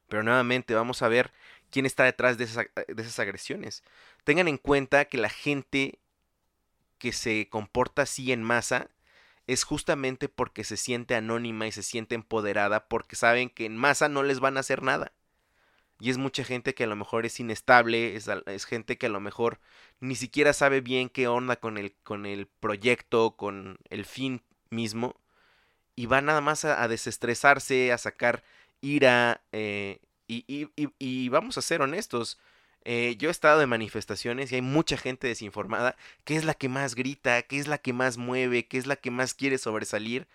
Pero 0.09 0.23
nuevamente 0.23 0.75
vamos 0.75 1.03
a 1.03 1.09
ver 1.09 1.33
quién 1.71 1.87
está 1.87 2.05
detrás 2.05 2.37
de 2.37 2.45
esas, 2.45 2.67
de 2.87 3.03
esas 3.03 3.19
agresiones. 3.19 3.83
Tengan 4.25 4.49
en 4.49 4.59
cuenta 4.59 5.05
que 5.07 5.19
la 5.19 5.31
gente 5.31 5.99
que 6.99 7.13
se 7.13 7.49
comporta 7.49 8.03
así 8.03 8.33
en 8.33 8.43
masa 8.43 8.91
es 9.47 9.65
justamente 9.65 10.29
porque 10.29 10.65
se 10.65 10.77
siente 10.77 11.15
anónima 11.15 11.67
y 11.67 11.73
se 11.73 11.83
siente 11.83 12.15
empoderada 12.15 12.89
porque 12.89 13.17
saben 13.17 13.51
que 13.51 13.67
en 13.67 13.77
masa 13.77 14.09
no 14.09 14.23
les 14.23 14.41
van 14.41 14.57
a 14.57 14.61
hacer 14.61 14.83
nada. 14.83 15.13
Y 16.01 16.11
es 16.11 16.19
mucha 16.19 16.45
gente 16.45 16.75
que 16.75 16.85
a 16.85 16.87
lo 16.89 16.97
mejor 16.97 17.27
es 17.27 17.39
inestable, 17.41 18.17
es, 18.17 18.29
es 18.47 18.65
gente 18.65 18.99
que 18.99 19.07
a 19.07 19.11
lo 19.11 19.21
mejor 19.21 19.61
ni 20.01 20.17
siquiera 20.17 20.53
sabe 20.55 20.81
bien 20.81 21.09
qué 21.11 21.29
onda 21.29 21.57
con 21.57 21.79
el, 21.79 21.95
con 22.03 22.27
el 22.27 22.47
proyecto, 22.47 23.33
con 23.37 23.79
el 23.91 24.05
fin 24.07 24.43
mismo. 24.71 25.15
Y 25.97 26.07
va 26.07 26.21
nada 26.21 26.41
más 26.41 26.65
a, 26.65 26.87
desestresarse, 26.89 27.93
a 27.93 27.99
sacar 27.99 28.43
ira. 28.81 29.43
eh, 29.53 30.01
y, 30.29 30.45
y- 30.49 30.71
y- 30.77 30.93
y 30.99 31.29
vamos 31.29 31.59
a 31.59 31.63
ser 31.63 31.83
honestos. 31.83 32.39
eh, 32.85 33.17
yo 33.19 33.29
he 33.29 33.33
estado 33.33 33.61
en 33.63 33.69
manifestaciones 33.69 34.51
y 34.53 34.55
hay 34.57 34.63
mucha 34.63 34.97
gente 34.97 35.27
desinformada 35.29 35.97
que 36.25 36.37
es 36.37 36.45
la 36.47 36.55
que 36.55 36.69
más 36.71 36.95
grita, 36.95 37.43
que 37.43 37.59
es 37.59 37.69
la 37.69 37.77
que 37.79 37.93
más 37.93 38.17
mueve, 38.17 38.67
que 38.69 38.79
es 38.79 38.87
la 38.87 38.97
que 38.97 39.11
más 39.11 39.35
quiere 39.35 39.59
sobresalir. 39.59 40.27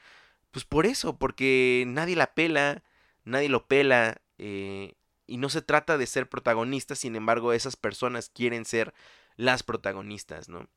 Pues 0.51 0.65
por 0.65 0.85
eso, 0.85 1.17
porque 1.17 1.85
nadie 1.87 2.15
la 2.15 2.33
pela, 2.35 2.83
nadie 3.25 3.49
lo 3.49 3.67
pela. 3.67 4.21
eh, 4.39 4.93
y 5.27 5.37
no 5.37 5.49
se 5.49 5.61
trata 5.61 5.97
de 5.97 6.07
ser 6.07 6.29
protagonistas, 6.29 6.99
sin 6.99 7.15
embargo, 7.15 7.53
esas 7.53 7.75
personas 7.75 8.29
quieren 8.29 8.65
ser 8.65 8.93
las 9.35 9.63
protagonistas, 9.63 10.49
¿no? 10.49 10.67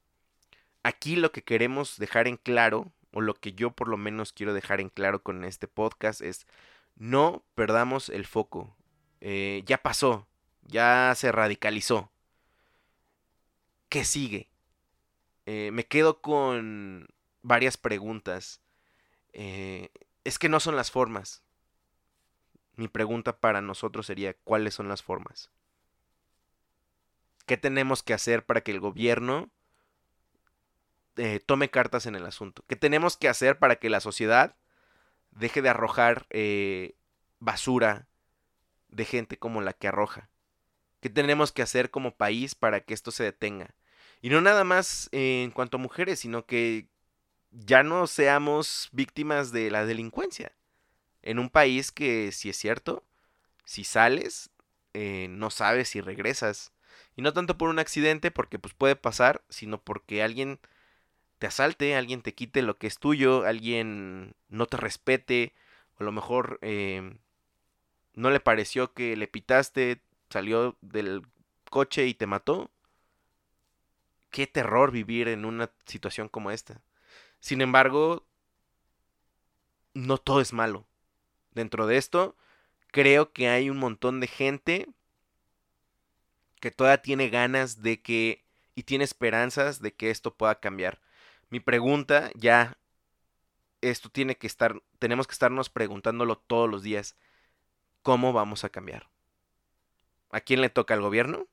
Aquí 0.83 1.17
lo 1.17 1.33
que 1.33 1.43
queremos 1.43 1.99
dejar 1.99 2.29
en 2.29 2.37
claro, 2.37 2.93
o 3.13 3.21
lo 3.21 3.35
que 3.35 3.53
yo 3.53 3.71
por 3.71 3.89
lo 3.89 3.97
menos 3.97 4.33
quiero 4.33 4.55
dejar 4.55 4.81
en 4.81 4.89
claro 4.89 5.23
con 5.23 5.45
este 5.45 5.69
podcast, 5.69 6.21
es 6.21 6.47
no 6.97 7.45
perdamos 7.55 8.09
el 8.09 8.27
foco. 8.27 8.77
Eh, 9.21 9.63
ya 9.67 9.79
pasó, 9.79 10.27
ya 10.63 11.13
se 11.17 11.33
radicalizó. 11.33 12.11
¿Qué 13.89 14.05
sigue? 14.05 14.51
Eh, 15.47 15.71
me 15.73 15.87
quedo 15.87 16.21
con 16.21 17.09
varias 17.43 17.77
preguntas. 17.77 18.61
Eh, 19.33 19.91
es 20.25 20.39
que 20.39 20.49
no 20.49 20.61
son 20.61 20.77
las 20.77 20.91
formas. 20.91 21.43
Mi 22.79 22.87
pregunta 22.87 23.41
para 23.41 23.61
nosotros 23.61 24.07
sería, 24.07 24.35
¿cuáles 24.45 24.73
son 24.73 24.87
las 24.87 25.03
formas? 25.03 25.51
¿Qué 27.45 27.57
tenemos 27.57 28.05
que 28.05 28.15
hacer 28.15 28.47
para 28.47 28.61
que 28.61 28.71
el 28.71 28.79
gobierno 28.79 29.51
eh, 31.17 31.41
tome 31.45 31.71
cartas 31.71 32.07
en 32.07 32.15
el 32.15 32.25
asunto? 32.25 32.63
¿Qué 32.69 32.77
tenemos 32.77 33.17
que 33.17 33.29
hacer 33.29 33.59
para 33.59 33.81
que 33.81 33.91
la 33.91 33.99
sociedad 33.99 34.55
deje 35.33 35.61
de 35.61 35.71
arrojar 35.71 36.27
eh, 36.31 36.95
basura 37.41 38.07
de 38.91 39.05
gente 39.05 39.41
como 39.41 39.61
la 39.61 39.73
que 39.73 39.89
arroja? 39.89 40.31
¿Qué 41.01 41.11
tenemos 41.11 41.51
que 41.51 41.63
hacer 41.63 41.91
como 41.91 42.15
país 42.15 42.55
para 42.55 42.83
que 42.83 42.95
esto 42.95 43.11
se 43.11 43.25
detenga? 43.25 43.75
Y 44.23 44.31
no 44.31 44.41
nada 44.41 44.63
más 44.63 45.09
en 45.11 45.51
cuanto 45.51 45.79
a 45.79 45.81
mujeres, 45.81 46.21
sino 46.21 46.47
que 46.47 46.87
ya 47.51 47.83
no 47.83 48.07
seamos 48.07 48.89
víctimas 48.93 49.51
de 49.51 49.69
la 49.73 49.85
delincuencia. 49.85 50.53
En 51.29 51.39
un 51.39 51.51
país 51.51 51.93
que, 51.93 52.33
si 52.33 52.49
es 52.49 52.57
cierto, 52.57 53.05
si 53.67 53.85
sales, 53.85 54.49
eh, 54.95 55.27
no 55.29 55.51
sabes 55.51 55.91
si 55.91 56.01
regresas. 56.01 56.73
Y 57.17 57.23
no 57.23 57.35
tanto 57.35 57.59
por 57.59 57.69
un 57.69 57.79
accidente, 57.79 58.31
porque 58.31 58.59
pues 58.59 58.73
puede 58.73 58.97
pasar, 58.97 59.45
sino 59.51 59.79
porque 59.79 60.23
alguien 60.23 60.59
te 61.39 61.47
asalte, 61.47 61.97
alguien 61.97 62.23
te 62.23 62.33
quite 62.35 62.63
lo 62.63 62.79
que 62.79 62.87
es 62.87 62.99
tuyo, 62.99 63.45
alguien 63.45 64.37
no 64.49 64.65
te 64.65 64.79
respete, 64.79 65.55
o 65.99 66.03
a 66.03 66.05
lo 66.05 66.13
mejor 66.13 66.59
eh, 66.63 67.19
no 68.15 68.31
le 68.31 68.41
pareció 68.41 68.95
que 68.95 69.15
le 69.15 69.29
pitaste, 69.29 70.01
salió 70.31 70.79
del 70.81 71.27
coche 71.69 72.07
y 72.07 72.15
te 72.15 72.27
mató. 72.27 72.71
Qué 74.31 74.47
terror 74.47 74.93
vivir 74.93 75.29
en 75.29 75.45
una 75.45 75.71
situación 75.85 76.31
como 76.31 76.51
esta. 76.51 76.81
Sin 77.39 77.61
embargo, 77.61 78.25
no 79.93 80.17
todo 80.17 80.41
es 80.41 80.55
malo. 80.55 80.87
Dentro 81.59 81.89
de 81.89 81.97
esto, 81.97 82.37
creo 82.93 83.33
que 83.33 83.49
hay 83.49 83.69
un 83.69 83.79
montón 83.79 84.21
de 84.21 84.29
gente 84.29 84.87
que 86.61 86.71
todavía 86.71 87.03
tiene 87.03 87.31
ganas 87.31 87.83
de 87.83 88.01
que 88.01 88.45
y 88.77 88.85
tiene 88.85 89.03
esperanzas 89.03 89.83
de 89.83 89.93
que 89.93 90.11
esto 90.11 90.37
pueda 90.37 90.61
cambiar. 90.61 91.01
Mi 91.51 91.59
pregunta 91.59 92.31
ya 92.37 92.79
esto 93.81 94.09
tiene 94.09 94.37
que 94.37 94.47
estar 94.47 94.81
tenemos 95.01 95.27
que 95.27 95.33
estarnos 95.33 95.69
preguntándolo 95.69 96.39
todos 96.39 96.71
los 96.71 96.85
días. 96.85 97.17
¿Cómo 98.03 98.33
vamos 98.33 98.63
a 98.63 98.69
cambiar? 98.69 99.09
¿A 100.31 100.39
quién 100.39 100.61
le 100.61 100.71
toca 100.71 100.95
al 100.95 101.03
gobierno? 101.03 101.49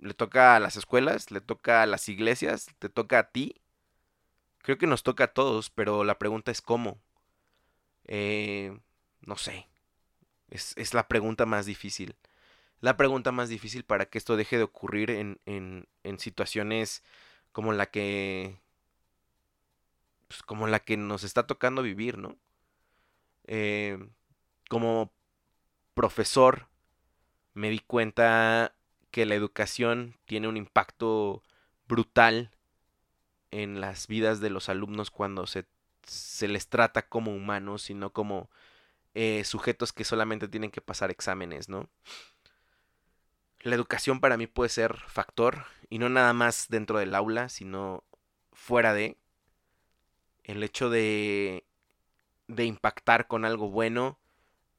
¿Le 0.00 0.14
toca 0.14 0.56
a 0.56 0.58
las 0.58 0.74
escuelas? 0.74 1.30
¿Le 1.30 1.40
toca 1.40 1.82
a 1.82 1.86
las 1.86 2.08
iglesias? 2.08 2.66
¿Te 2.80 2.88
toca 2.88 3.20
a 3.20 3.30
ti? 3.30 3.62
Creo 4.62 4.78
que 4.78 4.88
nos 4.88 5.04
toca 5.04 5.24
a 5.24 5.32
todos, 5.32 5.70
pero 5.70 6.02
la 6.02 6.18
pregunta 6.18 6.50
es 6.50 6.60
cómo. 6.60 6.98
Eh, 8.08 8.78
no 9.22 9.36
sé. 9.36 9.68
Es, 10.50 10.74
es 10.76 10.94
la 10.94 11.08
pregunta 11.08 11.46
más 11.46 11.66
difícil. 11.66 12.16
La 12.80 12.96
pregunta 12.96 13.32
más 13.32 13.48
difícil 13.50 13.84
para 13.84 14.06
que 14.06 14.18
esto 14.18 14.36
deje 14.36 14.58
de 14.58 14.64
ocurrir 14.64 15.10
en, 15.10 15.40
en, 15.46 15.88
en 16.04 16.18
situaciones 16.20 17.02
como 17.52 17.72
la 17.72 17.86
que. 17.90 18.58
Pues 20.28 20.42
como 20.42 20.66
la 20.68 20.80
que 20.80 20.96
nos 20.96 21.24
está 21.24 21.46
tocando 21.46 21.82
vivir, 21.82 22.18
¿no? 22.18 22.36
Eh, 23.46 23.98
como 24.68 25.10
profesor 25.94 26.68
me 27.54 27.70
di 27.70 27.80
cuenta 27.80 28.74
que 29.10 29.26
la 29.26 29.34
educación 29.34 30.16
tiene 30.26 30.48
un 30.48 30.56
impacto 30.56 31.42
brutal 31.88 32.50
en 33.50 33.80
las 33.80 34.06
vidas 34.06 34.40
de 34.40 34.50
los 34.50 34.68
alumnos 34.68 35.10
cuando 35.10 35.46
se, 35.46 35.66
se 36.08 36.48
les 36.48 36.68
trata 36.68 37.08
como 37.08 37.34
humanos 37.34 37.90
y 37.90 37.94
no 37.94 38.12
como 38.12 38.50
eh, 39.14 39.44
sujetos 39.44 39.92
que 39.92 40.04
solamente 40.04 40.48
tienen 40.48 40.70
que 40.70 40.80
pasar 40.80 41.10
exámenes, 41.10 41.68
¿no? 41.68 41.88
La 43.60 43.74
educación 43.74 44.20
para 44.20 44.36
mí 44.36 44.46
puede 44.46 44.70
ser 44.70 44.96
factor 45.08 45.66
y 45.90 45.98
no 45.98 46.08
nada 46.08 46.32
más 46.32 46.66
dentro 46.68 46.98
del 46.98 47.14
aula, 47.14 47.48
sino 47.48 48.04
fuera 48.52 48.94
de 48.94 49.18
el 50.44 50.62
hecho 50.62 50.90
de 50.90 51.64
de 52.46 52.64
impactar 52.64 53.28
con 53.28 53.44
algo 53.44 53.70
bueno 53.70 54.18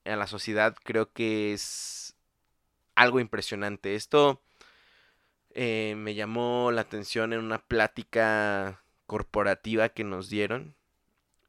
a 0.05 0.15
la 0.15 0.27
sociedad 0.27 0.75
creo 0.83 1.11
que 1.13 1.53
es 1.53 2.15
algo 2.95 3.19
impresionante. 3.19 3.95
Esto 3.95 4.41
eh, 5.51 5.95
me 5.97 6.15
llamó 6.15 6.71
la 6.71 6.81
atención 6.81 7.33
en 7.33 7.39
una 7.39 7.59
plática 7.59 8.83
corporativa 9.05 9.89
que 9.89 10.03
nos 10.03 10.29
dieron. 10.29 10.75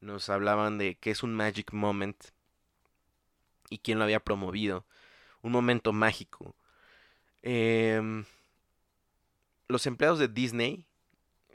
Nos 0.01 0.29
hablaban 0.29 0.79
de 0.79 0.97
qué 0.97 1.11
es 1.11 1.23
un 1.23 1.35
magic 1.35 1.73
moment 1.73 2.17
y 3.69 3.79
quién 3.79 3.99
lo 3.99 4.05
había 4.05 4.21
promovido. 4.21 4.87
Un 5.43 5.53
momento 5.53 5.93
mágico. 5.93 6.55
Em, 7.43 8.25
los 9.69 9.87
empleados 9.87 10.19
de 10.19 10.29
Disney, 10.29 10.87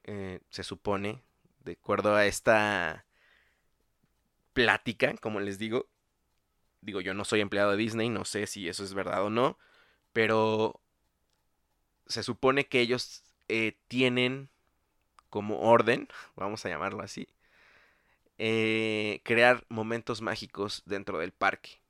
eh, 0.03 0.39
se 0.49 0.63
supone, 0.63 1.21
de 1.63 1.73
acuerdo 1.73 2.15
a 2.15 2.25
esta 2.25 3.05
plática, 4.53 5.15
como 5.17 5.39
les 5.39 5.59
digo, 5.59 5.87
digo, 6.81 7.01
yo 7.01 7.13
no 7.13 7.25
soy 7.25 7.41
empleado 7.41 7.71
de 7.71 7.77
Disney, 7.77 8.09
no 8.09 8.25
sé 8.25 8.47
si 8.47 8.69
eso 8.69 8.83
es 8.83 8.93
verdad 8.93 9.23
o 9.23 9.29
no, 9.29 9.57
pero 10.13 10.79
se 12.07 12.23
supone 12.23 12.67
que 12.67 12.79
ellos 12.79 13.23
eh, 13.47 13.77
tienen 13.87 14.49
como 15.29 15.59
orden, 15.59 16.07
vamos 16.35 16.65
a 16.65 16.69
llamarlo 16.69 17.03
así, 17.03 17.27
eh, 18.37 19.21
crear 19.23 19.65
momentos 19.69 20.21
mágicos 20.21 20.83
dentro 20.85 21.19
del 21.19 21.31
parque. 21.31 21.81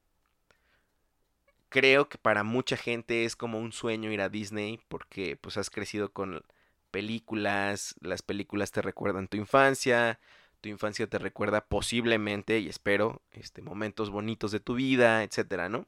Creo 1.70 2.08
que 2.08 2.18
para 2.18 2.44
mucha 2.44 2.78
gente 2.78 3.26
es 3.26 3.36
como 3.36 3.60
un 3.60 3.74
sueño 3.74 4.12
ir 4.12 4.22
a 4.22 4.30
Disney 4.30 4.80
porque 4.88 5.36
pues 5.36 5.58
has 5.58 5.70
crecido 5.70 6.12
con 6.14 6.44
películas, 6.92 7.96
las 8.00 8.22
películas 8.22 8.72
te 8.72 8.82
recuerdan 8.82 9.28
tu 9.28 9.36
infancia, 9.38 10.20
tu 10.62 10.70
infancia 10.70 11.08
te 11.08 11.20
recuerda 11.20 11.66
posiblemente, 11.66 12.60
y 12.60 12.70
espero, 12.70 13.22
este, 13.34 13.62
momentos 13.62 14.10
bonitos 14.10 14.52
de 14.52 14.62
tu 14.62 14.76
vida, 14.76 15.24
etcétera, 15.24 15.68
¿no? 15.70 15.88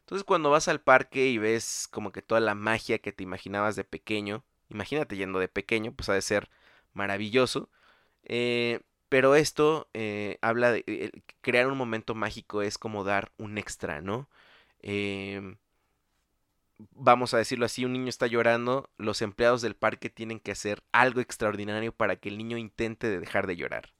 Entonces 0.00 0.24
cuando 0.24 0.50
vas 0.50 0.68
al 0.68 0.80
parque 0.82 1.26
y 1.28 1.38
ves 1.38 1.88
como 1.90 2.12
que 2.12 2.22
toda 2.22 2.40
la 2.40 2.54
magia 2.54 2.98
que 2.98 3.12
te 3.12 3.22
imaginabas 3.24 3.76
de 3.76 3.84
pequeño, 3.84 4.44
imagínate 4.68 5.16
yendo 5.16 5.38
de 5.38 5.48
pequeño, 5.48 5.92
pues 5.92 6.08
ha 6.10 6.14
de 6.14 6.22
ser 6.22 6.50
maravilloso. 6.92 7.70
eh, 8.24 8.80
pero 9.08 9.34
esto 9.34 9.88
eh, 9.94 10.38
habla 10.40 10.72
de 10.72 11.12
crear 11.40 11.66
un 11.68 11.78
momento 11.78 12.14
mágico 12.14 12.62
es 12.62 12.78
como 12.78 13.04
dar 13.04 13.32
un 13.38 13.58
extra, 13.58 14.00
¿no? 14.00 14.28
Em, 14.82 15.56
vamos 16.92 17.34
a 17.34 17.38
decirlo 17.38 17.66
así, 17.66 17.84
un 17.84 17.92
niño 17.92 18.08
está 18.08 18.26
llorando, 18.26 18.90
los 18.98 19.22
empleados 19.22 19.62
del 19.62 19.76
parque 19.76 20.10
tienen 20.10 20.40
que 20.40 20.52
hacer 20.52 20.82
algo 20.92 21.20
extraordinario 21.20 21.92
para 21.92 22.16
que 22.16 22.28
el 22.28 22.38
niño 22.38 22.58
intente 22.58 23.08
de 23.08 23.20
dejar 23.20 23.46
de 23.46 23.56
llorar. 23.56 23.92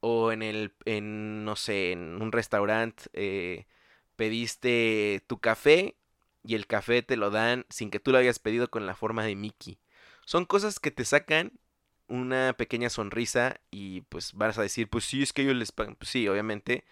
O 0.00 0.32
en 0.32 0.42
el, 0.42 0.74
en, 0.84 1.44
no 1.44 1.56
sé, 1.56 1.92
en 1.92 2.22
un 2.22 2.32
restaurante 2.32 3.04
eh, 3.14 3.66
pediste 4.16 5.24
tu 5.26 5.38
café 5.40 5.96
y 6.44 6.54
el 6.54 6.66
café 6.66 7.02
te 7.02 7.16
lo 7.16 7.30
dan 7.30 7.66
sin 7.68 7.90
que 7.90 8.00
tú 8.00 8.12
lo 8.12 8.18
hayas 8.18 8.38
pedido 8.38 8.70
con 8.70 8.86
la 8.86 8.94
forma 8.94 9.24
de 9.24 9.34
Mickey. 9.34 9.78
Son 10.24 10.44
cosas 10.44 10.78
que 10.80 10.90
te 10.90 11.04
sacan 11.04 11.52
una 12.08 12.54
pequeña 12.54 12.90
sonrisa 12.90 13.60
y 13.70 14.02
pues 14.02 14.32
vas 14.34 14.58
a 14.58 14.62
decir, 14.62 14.88
pues 14.88 15.04
sí, 15.04 15.22
es 15.22 15.32
que 15.32 15.42
ellos 15.42 15.56
les. 15.56 15.72
Pues 15.72 15.96
sí, 16.02 16.28
obviamente 16.28 16.84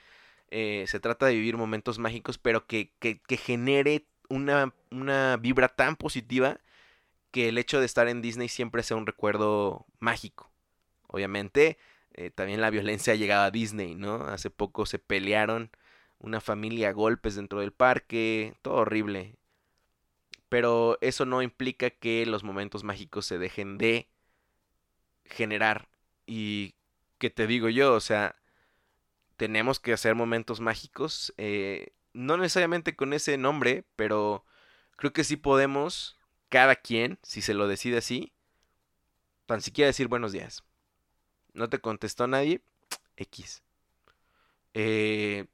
eh, 0.50 0.84
se 0.86 1.00
trata 1.00 1.26
de 1.26 1.34
vivir 1.34 1.56
momentos 1.56 1.98
mágicos, 1.98 2.38
pero 2.38 2.66
que, 2.66 2.92
que, 2.98 3.20
que 3.20 3.36
genere 3.36 4.06
una, 4.28 4.72
una 4.90 5.36
vibra 5.36 5.68
tan 5.68 5.96
positiva 5.96 6.60
que 7.30 7.48
el 7.48 7.58
hecho 7.58 7.80
de 7.80 7.86
estar 7.86 8.08
en 8.08 8.22
Disney 8.22 8.48
siempre 8.48 8.82
sea 8.82 8.96
un 8.96 9.06
recuerdo 9.06 9.86
mágico. 9.98 10.50
Obviamente, 11.08 11.78
eh, 12.14 12.30
también 12.30 12.60
la 12.60 12.70
violencia 12.70 13.12
ha 13.12 13.16
llegado 13.16 13.44
a 13.44 13.50
Disney, 13.50 13.94
¿no? 13.94 14.16
Hace 14.26 14.50
poco 14.50 14.86
se 14.86 14.98
pelearon 14.98 15.70
una 16.18 16.40
familia 16.40 16.90
a 16.90 16.92
golpes 16.92 17.34
dentro 17.36 17.60
del 17.60 17.72
parque, 17.72 18.54
todo 18.62 18.74
horrible. 18.76 19.34
Pero 20.48 20.98
eso 21.00 21.26
no 21.26 21.42
implica 21.42 21.90
que 21.90 22.24
los 22.26 22.44
momentos 22.44 22.84
mágicos 22.84 23.26
se 23.26 23.38
dejen 23.38 23.78
de 23.78 24.08
generar. 25.30 25.88
Y 26.26 26.74
que 27.18 27.30
te 27.30 27.46
digo 27.46 27.68
yo, 27.68 27.94
o 27.94 28.00
sea, 28.00 28.36
tenemos 29.36 29.80
que 29.80 29.92
hacer 29.92 30.14
momentos 30.14 30.60
mágicos. 30.60 31.32
Eh, 31.36 31.92
no 32.12 32.36
necesariamente 32.36 32.96
con 32.96 33.12
ese 33.12 33.38
nombre, 33.38 33.84
pero 33.96 34.44
creo 34.96 35.12
que 35.12 35.24
sí 35.24 35.36
podemos, 35.36 36.18
cada 36.48 36.76
quien, 36.76 37.18
si 37.22 37.42
se 37.42 37.54
lo 37.54 37.68
decide 37.68 37.98
así, 37.98 38.32
tan 39.46 39.60
siquiera 39.62 39.86
decir 39.86 40.08
buenos 40.08 40.32
días. 40.32 40.64
No 41.52 41.68
te 41.68 41.78
contestó 41.78 42.26
nadie, 42.26 42.62
X. 43.16 43.62
Eh, 44.74 45.46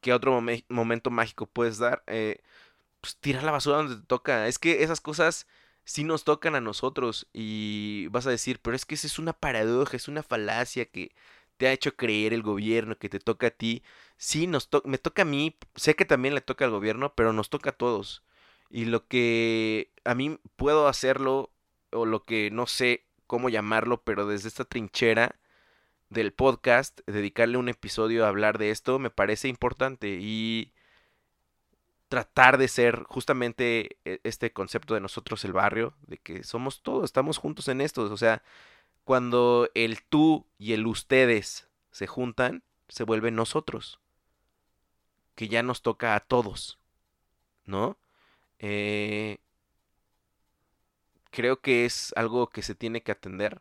¿Qué 0.00 0.12
otro 0.12 0.40
momento 0.68 1.10
mágico 1.10 1.46
puedes 1.46 1.78
dar? 1.78 2.04
Eh, 2.06 2.40
pues 3.00 3.16
tirar 3.16 3.42
la 3.42 3.50
basura 3.50 3.78
donde 3.78 3.96
te 3.96 4.06
toca. 4.06 4.46
Es 4.46 4.58
que 4.58 4.82
esas 4.82 5.00
cosas 5.00 5.46
sí 5.88 6.04
nos 6.04 6.24
tocan 6.24 6.54
a 6.54 6.60
nosotros 6.60 7.28
y 7.32 8.08
vas 8.08 8.26
a 8.26 8.30
decir, 8.30 8.60
pero 8.60 8.76
es 8.76 8.84
que 8.84 8.94
esa 8.94 9.06
es 9.06 9.18
una 9.18 9.32
paradoja, 9.32 9.96
es 9.96 10.06
una 10.06 10.22
falacia 10.22 10.84
que 10.84 11.14
te 11.56 11.66
ha 11.66 11.72
hecho 11.72 11.96
creer 11.96 12.34
el 12.34 12.42
gobierno, 12.42 12.98
que 12.98 13.08
te 13.08 13.20
toca 13.20 13.46
a 13.48 13.50
ti. 13.50 13.82
Sí, 14.18 14.46
nos 14.46 14.68
me 14.84 14.98
toca 14.98 15.22
a 15.22 15.24
mí, 15.24 15.56
sé 15.76 15.96
que 15.96 16.04
también 16.04 16.34
le 16.34 16.42
toca 16.42 16.66
al 16.66 16.72
gobierno, 16.72 17.14
pero 17.14 17.32
nos 17.32 17.48
toca 17.48 17.70
a 17.70 17.72
todos. 17.72 18.22
Y 18.68 18.84
lo 18.84 19.08
que 19.08 19.90
a 20.04 20.14
mí 20.14 20.38
puedo 20.56 20.88
hacerlo, 20.88 21.52
o 21.90 22.04
lo 22.04 22.24
que 22.26 22.50
no 22.50 22.66
sé 22.66 23.06
cómo 23.26 23.48
llamarlo, 23.48 24.02
pero 24.04 24.26
desde 24.26 24.48
esta 24.48 24.66
trinchera 24.66 25.36
del 26.10 26.34
podcast, 26.34 27.00
dedicarle 27.06 27.56
un 27.56 27.70
episodio 27.70 28.26
a 28.26 28.28
hablar 28.28 28.58
de 28.58 28.70
esto, 28.70 28.98
me 28.98 29.10
parece 29.10 29.48
importante. 29.48 30.18
Y 30.20 30.74
tratar 32.08 32.58
de 32.58 32.68
ser 32.68 33.04
justamente 33.04 33.98
e, 34.04 34.20
este 34.24 34.52
concepto 34.52 34.94
de 34.94 35.00
nosotros 35.00 35.44
el 35.44 35.52
barrio, 35.52 35.94
de 36.06 36.18
que 36.18 36.42
somos 36.44 36.82
todos, 36.82 37.04
estamos 37.04 37.38
juntos 37.38 37.68
en 37.68 37.80
esto. 37.80 38.02
O 38.02 38.16
sea, 38.16 38.42
cuando 39.04 39.70
el 39.74 40.02
tú 40.02 40.46
y 40.58 40.72
el 40.72 40.86
ustedes 40.86 41.68
se 41.92 42.06
juntan, 42.06 42.62
se 42.88 43.04
vuelven 43.04 43.36
nosotros. 43.36 44.00
Que 45.34 45.48
ya 45.48 45.62
nos 45.62 45.82
toca 45.82 46.14
a 46.14 46.20
todos. 46.20 46.78
¿No? 47.64 47.98
Eh, 48.58 49.38
creo 51.30 51.60
que 51.60 51.84
es 51.84 52.12
algo 52.16 52.48
que 52.48 52.62
se 52.62 52.74
tiene 52.74 53.02
que 53.02 53.12
atender. 53.12 53.60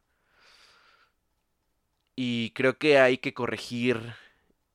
Y 2.15 2.51
creo 2.51 2.77
que 2.77 2.99
hay 2.99 3.19
que 3.19 3.33
corregir 3.33 4.15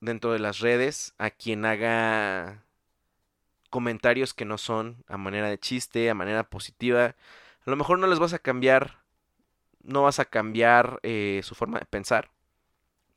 dentro 0.01 0.33
de 0.33 0.39
las 0.39 0.61
redes 0.61 1.15
a 1.19 1.31
quien 1.31 1.65
haga 1.65 2.65
comentarios 3.73 4.35
que 4.35 4.45
no 4.45 4.59
son 4.59 5.05
a 5.09 5.17
manera 5.17 5.49
de 5.49 5.59
chiste, 5.59 6.11
a 6.11 6.15
manera 6.15 6.45
positiva. 6.45 7.17
A 7.67 7.71
lo 7.71 7.77
mejor 7.77 7.99
no 7.99 8.07
les 8.07 8.21
vas 8.21 8.35
a 8.35 8.39
cambiar 8.39 9.03
no 9.83 10.03
vas 10.03 10.19
a 10.19 10.25
cambiar 10.25 11.01
eh, 11.03 11.41
su 11.43 11.55
forma 11.55 11.79
de 11.79 11.87
pensar, 11.87 12.31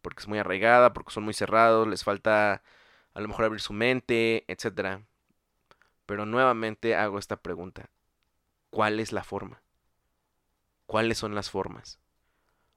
porque 0.02 0.22
es 0.22 0.28
muy 0.28 0.40
arraigada, 0.40 0.94
porque 0.94 1.14
son 1.14 1.24
muy 1.24 1.34
cerrados, 1.34 1.88
les 1.88 2.04
falta 2.04 2.64
a 3.14 3.22
lo 3.22 3.28
mejor 3.28 3.46
abrir 3.46 3.62
su 3.62 3.74
mente, 3.74 4.46
etc. 4.48 5.02
Pero 6.06 6.26
nuevamente 6.26 6.96
hago 6.96 7.20
esta 7.20 7.38
pregunta. 7.38 7.90
¿Cuál 8.70 9.00
es 9.00 9.12
la 9.12 9.24
forma? 9.24 9.62
¿Cuáles 10.86 11.18
son 11.18 11.34
las 11.34 11.50
formas? 11.50 12.00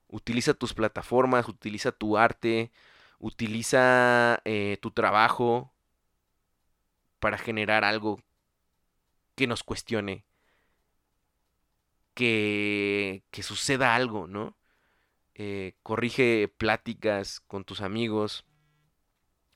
Utiliza 0.07 0.53
tus 0.53 0.73
plataformas, 0.73 1.47
utiliza 1.47 1.91
tu 1.91 2.17
arte, 2.17 2.71
utiliza 3.19 4.41
eh, 4.45 4.77
tu 4.81 4.91
trabajo 4.91 5.71
para 7.19 7.37
generar 7.37 7.83
algo 7.83 8.21
que 9.35 9.47
nos 9.47 9.63
cuestione, 9.63 10.25
que, 12.13 13.23
suceda 13.41 13.95
algo, 13.95 14.27
¿no? 14.27 14.57
Eh, 15.35 15.75
corrige 15.83 16.49
pláticas 16.57 17.39
con 17.41 17.63
tus 17.63 17.81
amigos. 17.81 18.45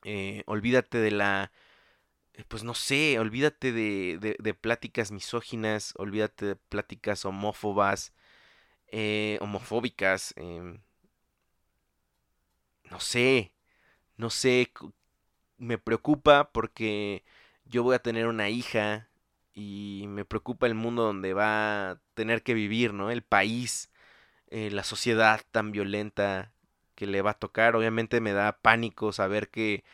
Eh, 0.04 0.42
olvídate 0.46 0.98
de 0.98 1.10
la... 1.10 1.52
Eh, 2.34 2.44
pues 2.48 2.64
no 2.64 2.74
sé, 2.74 3.18
olvídate 3.18 3.72
de, 3.72 4.36
de, 4.38 4.54
pláticas 4.54 5.12
misóginas, 5.12 5.92
olvídate 5.98 6.46
de 6.46 6.56
pláticas 6.56 7.24
homófobas, 7.26 8.14
homofóbicas. 9.40 10.32
Em, 10.36 10.80
no 12.90 13.00
sé, 13.00 13.52
no 14.16 14.30
sé, 14.30 14.72
me 15.58 15.78
preocupa 15.78 16.50
porque 16.52 17.24
yo 17.64 17.82
voy 17.82 17.94
a 17.94 18.02
tener 18.02 18.26
una 18.26 18.48
hija 18.48 19.08
y 19.54 20.06
me 20.08 20.24
preocupa 20.24 20.66
el 20.66 20.74
mundo 20.74 21.04
donde 21.04 21.34
va 21.34 21.90
a 21.90 22.00
tener 22.14 22.42
que 22.42 22.54
vivir, 22.54 22.92
¿no? 22.92 23.10
El 23.10 23.22
país, 23.22 23.90
eh, 24.48 24.70
la 24.70 24.84
sociedad 24.84 25.40
tan 25.52 25.72
violenta 25.72 26.52
que 26.94 27.06
le 27.06 27.22
va 27.22 27.32
a 27.32 27.38
tocar. 27.38 27.76
Obviamente 27.76 28.20
me 28.20 28.32
da 28.32 28.58
pánico 28.60 29.12
saber 29.12 29.50
que 29.50 29.84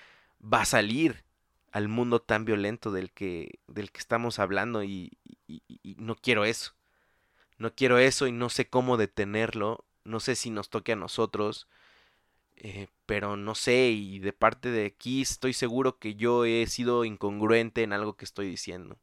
va 0.43 0.63
a 0.63 0.67
salir 0.67 1.25
al 1.73 1.89
mundo 1.89 2.21
tan 2.21 2.45
violento 2.45 2.91
del 2.91 3.13
que, 3.13 3.61
del 3.69 3.93
que 3.93 4.01
estamos 4.01 4.39
hablando 4.39 4.83
y, 4.85 5.19
no 5.97 6.17
quiero 6.17 6.45
eso. 6.45 6.75
No 7.59 7.75
quiero 7.75 7.99
eso 7.99 8.27
y 8.27 8.33
no 8.33 8.49
sé 8.49 8.69
cómo 8.69 8.97
detenerlo. 8.97 9.85
No 10.05 10.21
sé 10.21 10.37
si 10.37 10.51
nos 10.51 10.71
toque 10.71 10.93
a 10.93 10.97
nosotros. 10.97 11.69
Eh, 12.63 12.89
pero 13.07 13.37
no 13.37 13.55
sé, 13.55 13.89
y 13.91 14.19
de 14.19 14.33
parte 14.35 14.71
de 14.71 14.87
aquí 14.87 15.23
estoy 15.23 15.55
seguro 15.55 15.99
que 15.99 16.15
yo 16.15 16.45
he 16.45 16.67
sido 16.67 17.05
incongruente 17.07 17.83
en 17.83 17.93
algo 17.95 18.17
que 18.17 18.25
estoy 18.27 18.49
diciendo. 18.49 18.99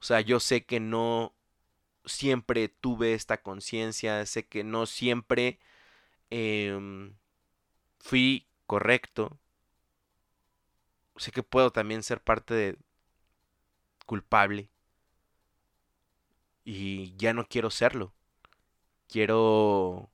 O 0.00 0.04
sea, 0.04 0.20
yo 0.22 0.40
sé 0.40 0.64
que 0.66 0.80
no 0.80 1.34
siempre 2.06 2.68
tuve 2.68 3.14
esta 3.14 3.42
conciencia, 3.42 4.26
sé 4.26 4.46
que 4.48 4.64
no 4.64 4.86
siempre 4.86 5.60
em, 6.30 7.14
fui 8.00 8.48
correcto. 8.66 9.38
Sé 11.16 11.30
que 11.30 11.44
puedo 11.44 11.70
también 11.70 12.02
ser 12.02 12.20
parte 12.20 12.52
de 12.54 12.76
culpable. 14.06 14.68
Y 16.64 17.14
ya 17.16 17.32
no 17.34 17.46
quiero 17.46 17.70
serlo. 17.70 18.14
Quiero... 19.08 20.10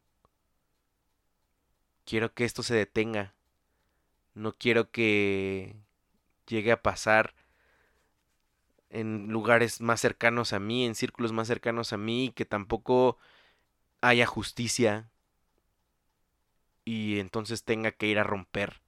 Quiero 2.07 2.33
que 2.33 2.45
esto 2.45 2.63
se 2.63 2.75
detenga. 2.75 3.35
No 4.35 4.55
quiero 4.55 4.91
que 4.91 5.77
llegue 6.47 6.73
a 6.73 6.81
pasar 6.83 7.35
en 8.89 9.29
lugares 9.29 9.81
más 9.83 10.01
cercanos 10.01 10.53
a 10.55 10.61
mí, 10.61 10.87
en 10.87 10.95
círculos 10.95 11.33
más 11.33 11.49
cercanos 11.49 11.93
a 11.93 11.99
mí, 11.99 12.33
que 12.35 12.47
tampoco 12.47 13.19
haya 14.01 14.25
justicia 14.25 15.11
y 16.85 17.19
entonces 17.19 17.65
tenga 17.65 17.91
que 17.91 18.07
ir 18.07 18.19
a 18.19 18.25
romper 18.25 18.81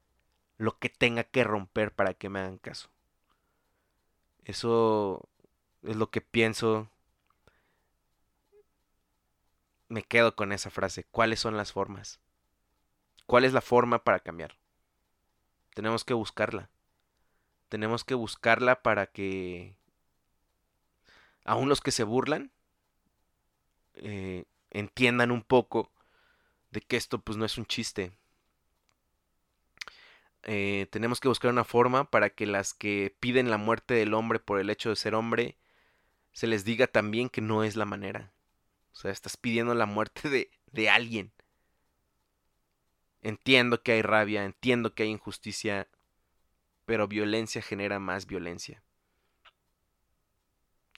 lo 0.57 0.79
que 0.79 0.89
tenga 0.89 1.25
que 1.25 1.45
romper 1.45 1.93
para 1.93 2.14
que 2.14 2.29
me 2.29 2.39
hagan 2.39 2.59
caso. 2.59 2.89
Eso 4.45 5.29
es 5.83 5.97
lo 5.97 6.11
que 6.11 6.21
pienso. 6.21 6.89
Me 9.89 10.03
quedo 10.05 10.37
con 10.37 10.53
esa 10.53 10.71
frase. 10.71 11.05
¿Cuáles 11.11 11.41
son 11.41 11.57
las 11.57 11.73
formas? 11.73 12.21
¿Cuál 13.29 13.45
es 13.45 13.53
la 13.53 13.61
forma 13.61 14.05
para 14.05 14.20
cambiar? 14.20 14.57
Tenemos 15.74 16.03
que 16.03 16.14
buscarla. 16.14 16.70
Tenemos 17.68 18.03
que 18.03 18.14
buscarla 18.14 18.81
para 18.81 19.05
que 19.05 19.76
aún 21.45 21.68
los 21.68 21.83
que 21.83 21.91
se 21.91 22.05
burlan 22.05 22.51
eh, 23.97 24.47
entiendan 24.70 25.31
un 25.31 25.43
poco 25.43 25.93
de 26.70 26.81
que 26.81 26.97
esto 26.97 27.18
pues 27.18 27.37
no 27.37 27.45
es 27.45 27.59
un 27.59 27.66
chiste. 27.66 28.12
Eh, 30.45 30.87
tenemos 30.91 31.20
que 31.20 31.29
buscar 31.29 31.51
una 31.51 31.64
forma 31.64 32.11
para 32.11 32.31
que 32.31 32.47
las 32.47 32.72
que 32.72 33.14
piden 33.20 33.51
la 33.51 33.59
muerte 33.59 33.93
del 33.93 34.14
hombre 34.14 34.39
por 34.39 34.59
el 34.59 34.70
hecho 34.70 34.89
de 34.89 34.97
ser 34.97 35.14
hombre 35.14 35.59
se 36.33 36.47
les 36.47 36.64
diga 36.64 36.87
también 36.87 37.29
que 37.29 37.43
no 37.43 37.62
es 37.62 37.76
la 37.76 37.85
manera. 37.85 38.33
O 38.95 38.97
sea, 38.97 39.11
estás 39.11 39.37
pidiendo 39.37 39.74
la 39.74 39.85
muerte 39.85 40.31
de, 40.31 40.51
de 40.72 40.89
alguien. 40.89 41.31
Entiendo 43.23 43.83
que 43.83 43.93
hay 43.93 44.03
rabia, 44.03 44.45
entiendo 44.45 44.95
que 44.95 45.03
hay 45.03 45.11
injusticia, 45.11 45.89
pero 46.85 47.09
violencia 47.09 47.62
genera 47.62 47.99
más 47.99 48.27
violencia. 48.27 48.83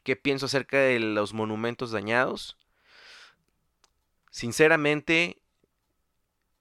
¿Qué 0.03 0.17
pienso 0.17 0.47
acerca 0.47 0.79
de 0.79 0.99
los 0.99 1.35
monumentos 1.35 1.91
dañados? 1.91 2.57
Sinceramente, 4.31 5.43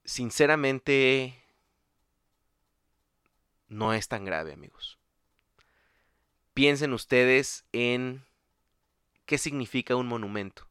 sinceramente, 0.03 1.43
no 3.67 3.93
es 3.93 4.07
tan 4.07 4.25
grave, 4.25 4.53
amigos. 4.53 4.97
Piensen 6.53 6.93
ustedes 6.93 7.65
en 7.71 8.25
qué 9.25 9.37
significa 9.37 9.95
un 9.95 10.07
monumento. 10.07 10.67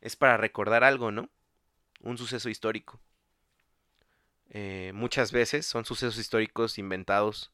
Es 0.00 0.14
para 0.16 0.36
recordar 0.36 0.84
algo, 0.84 1.10
¿no? 1.10 1.28
Un 2.00 2.18
suceso 2.18 2.48
histórico. 2.48 3.00
Eh, 4.50 4.92
muchas 4.94 5.32
veces 5.32 5.66
son 5.66 5.84
sucesos 5.84 6.18
históricos 6.18 6.78
inventados 6.78 7.50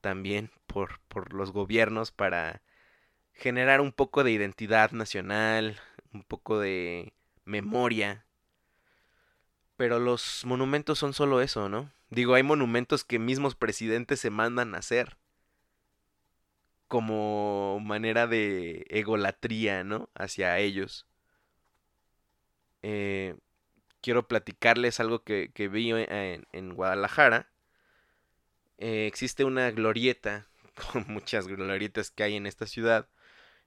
también 0.00 0.50
por, 0.66 1.00
por 1.08 1.32
los 1.32 1.50
gobiernos 1.50 2.12
para 2.12 2.62
generar 3.34 3.80
un 3.80 3.92
poco 3.92 4.22
de 4.22 4.32
identidad 4.32 4.92
nacional, 4.92 5.80
un 6.12 6.22
poco 6.22 6.60
de 6.60 7.12
memoria. 7.44 8.24
Pero 9.76 9.98
los 9.98 10.44
monumentos 10.44 10.98
son 10.98 11.14
solo 11.14 11.40
eso, 11.40 11.68
¿no? 11.68 11.90
Digo, 12.10 12.34
hay 12.34 12.42
monumentos 12.42 13.04
que 13.04 13.18
mismos 13.18 13.54
presidentes 13.54 14.20
se 14.20 14.30
mandan 14.30 14.74
a 14.74 14.78
hacer. 14.78 15.16
Como 16.88 17.78
manera 17.80 18.26
de 18.26 18.84
egolatría, 18.90 19.84
¿no? 19.84 20.10
Hacia 20.14 20.58
ellos. 20.58 21.06
Eh, 22.82 23.36
quiero 24.00 24.28
platicarles 24.28 25.00
algo 25.00 25.22
que, 25.22 25.50
vi 25.72 25.90
en, 25.90 26.46
en 26.52 26.74
Guadalajara. 26.74 27.50
Eh, 28.78 29.06
existe 29.06 29.44
una 29.44 29.70
glorieta, 29.70 30.48
con 30.92 31.04
muchas 31.08 31.46
glorietas 31.46 32.10
que 32.10 32.22
hay 32.22 32.36
en 32.36 32.46
esta 32.46 32.66
ciudad, 32.66 33.08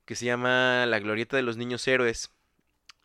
que 0.05 0.15
se 0.15 0.25
llama 0.25 0.85
la 0.87 0.99
Glorieta 0.99 1.37
de 1.37 1.43
los 1.43 1.57
Niños 1.57 1.87
Héroes. 1.87 2.31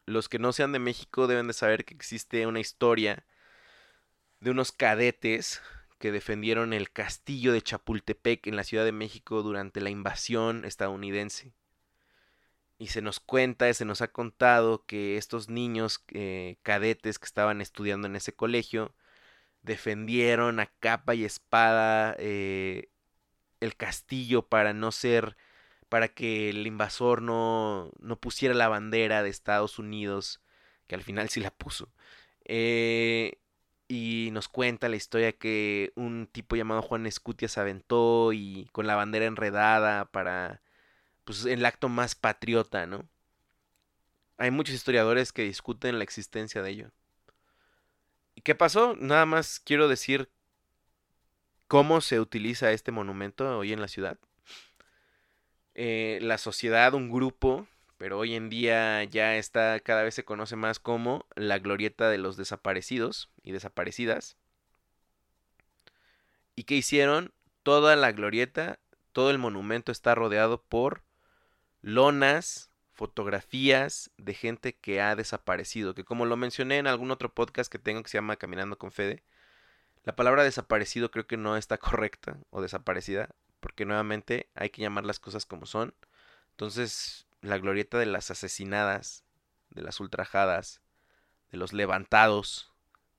Los 0.07 0.29
que 0.29 0.39
no 0.39 0.53
sean 0.53 0.72
de 0.72 0.79
México 0.79 1.26
deben 1.26 1.49
de 1.49 1.53
saber 1.53 1.85
que 1.85 1.95
existe 1.95 2.47
una 2.47 2.61
historia 2.61 3.24
de 4.41 4.51
unos 4.51 4.72
cadetes 4.72 5.61
que 5.99 6.12
defendieron 6.12 6.72
el 6.72 6.91
castillo 6.91 7.53
de 7.53 7.61
Chapultepec 7.61 8.47
en 8.47 8.57
la 8.57 8.64
Ciudad 8.64 8.85
de 8.85 8.93
México 8.93 9.43
durante 9.43 9.81
la 9.81 9.91
invasión 9.91 10.64
estadounidense. 10.64 11.53
Y 12.79 12.89
se 12.89 13.03
nos 13.03 13.20
cuenta, 13.20 13.72
se 13.74 13.85
nos 13.85 14.03
ha 14.03 14.09
contado 14.09 14.85
que 14.87 15.16
estos 15.16 15.49
niños 15.49 16.05
eh, 16.12 16.59
cadetes 16.62 17.18
que 17.18 17.26
estaban 17.26 17.61
estudiando 17.61 18.07
en 18.07 18.16
ese 18.16 18.35
colegio 18.35 18.95
defendieron 19.62 20.61
a 20.61 20.66
capa 20.81 21.14
y 21.14 21.24
espada 21.24 22.16
eh, 22.18 22.91
el 23.61 23.76
castillo 23.76 24.49
para 24.49 24.72
no 24.74 24.93
ser 24.93 25.37
para 25.89 26.09
que 26.09 26.51
el 26.51 26.66
invasor 26.66 27.22
no, 27.22 27.91
no 27.99 28.20
pusiera 28.20 28.55
la 28.55 28.68
bandera 28.68 29.22
de 29.22 29.31
Estados 29.31 29.79
Unidos, 29.79 30.43
que 30.87 30.95
al 30.95 31.03
final 31.03 31.29
sí 31.31 31.41
la 31.41 31.51
puso. 31.51 31.93
Eh, 32.45 33.41
y 33.89 34.31
nos 34.33 34.49
cuenta 34.49 34.89
la 34.89 34.97
historia 34.97 35.33
que 35.33 35.93
un 35.97 36.29
tipo 36.31 36.57
llamado 36.57 36.83
Juan 36.83 37.07
Escutia 37.07 37.49
se 37.49 37.61
aventó 37.61 38.33
y 38.33 38.68
con 38.72 38.87
la 38.87 38.97
bandera 38.97 39.26
enredada 39.26 40.07
para 40.07 40.62
pues 41.29 41.45
el 41.45 41.66
acto 41.66 41.91
más 41.91 42.14
patriota, 42.14 42.87
¿no? 42.87 43.07
Hay 44.39 44.51
muchos 44.51 44.74
historiadores 44.74 45.31
que 45.31 45.43
discuten 45.43 45.99
la 45.99 46.05
existencia 46.05 46.62
de 46.62 46.70
ello. 46.70 46.91
¿Y 48.35 48.41
qué 48.41 48.55
pasó? 48.55 48.97
Nada 48.99 49.26
más 49.26 49.61
quiero 49.61 49.89
decir 49.89 50.31
cómo 51.66 52.01
se 52.01 52.18
utiliza 52.18 52.72
este 52.72 52.93
monumento 52.93 53.59
hoy 53.59 53.74
en 53.74 53.83
la 53.83 53.89
ciudad. 53.89 54.16
Eh, 55.74 56.18
la 56.22 56.39
sociedad, 56.39 56.95
un 56.95 57.11
grupo, 57.11 57.68
pero 57.99 58.18
hoy 58.18 58.35
en 58.35 58.49
día 58.49 59.05
ya 59.05 59.37
está, 59.37 59.81
cada 59.81 60.05
vez 60.05 60.14
se 60.14 60.24
conoce 60.24 60.57
más 60.57 60.81
como 60.81 61.26
la 61.37 61.59
glorieta 61.59 62.09
de 62.09 62.16
los 62.16 62.39
desaparecidos 62.39 63.29
y 63.43 63.53
desaparecidas. 63.53 64.39
¿Y 66.57 66.64
qué 66.64 66.76
hicieron? 66.76 67.35
Toda 67.64 67.97
la 67.97 68.12
glorieta, 68.12 68.79
todo 69.12 69.31
el 69.31 69.37
monumento 69.37 69.93
está 69.93 70.14
rodeado 70.14 70.62
por 70.62 71.07
lonas, 71.81 72.70
fotografías 72.93 74.11
de 74.16 74.35
gente 74.35 74.74
que 74.74 75.01
ha 75.01 75.14
desaparecido, 75.16 75.95
que 75.95 76.05
como 76.05 76.26
lo 76.26 76.37
mencioné 76.37 76.79
en 76.79 76.87
algún 76.87 77.11
otro 77.11 77.33
podcast 77.33 77.70
que 77.70 77.79
tengo 77.79 78.03
que 78.03 78.09
se 78.09 78.18
llama 78.18 78.37
Caminando 78.37 78.79
con 78.79 78.91
Fede, 78.91 79.22
la 80.05 80.16
palabra 80.16 80.43
desaparecido 80.43 81.11
creo 81.11 81.26
que 81.26 81.37
no 81.37 81.57
está 81.57 81.79
correcta 81.79 82.39
o 82.51 82.62
desaparecida, 82.62 83.31
porque 83.61 83.85
nuevamente 83.85 84.49
hay 84.55 84.70
que 84.70 84.83
llamar 84.83 85.05
las 85.05 85.20
cosas 85.20 85.47
como 85.47 85.66
son. 85.66 85.95
Entonces, 86.51 87.26
la 87.41 87.59
glorieta 87.59 87.99
de 87.99 88.07
las 88.07 88.31
asesinadas, 88.31 89.24
de 89.70 89.83
las 89.83 90.01
ultrajadas, 90.01 90.81
de 91.51 91.59
los 91.59 91.72
levantados, 91.72 92.72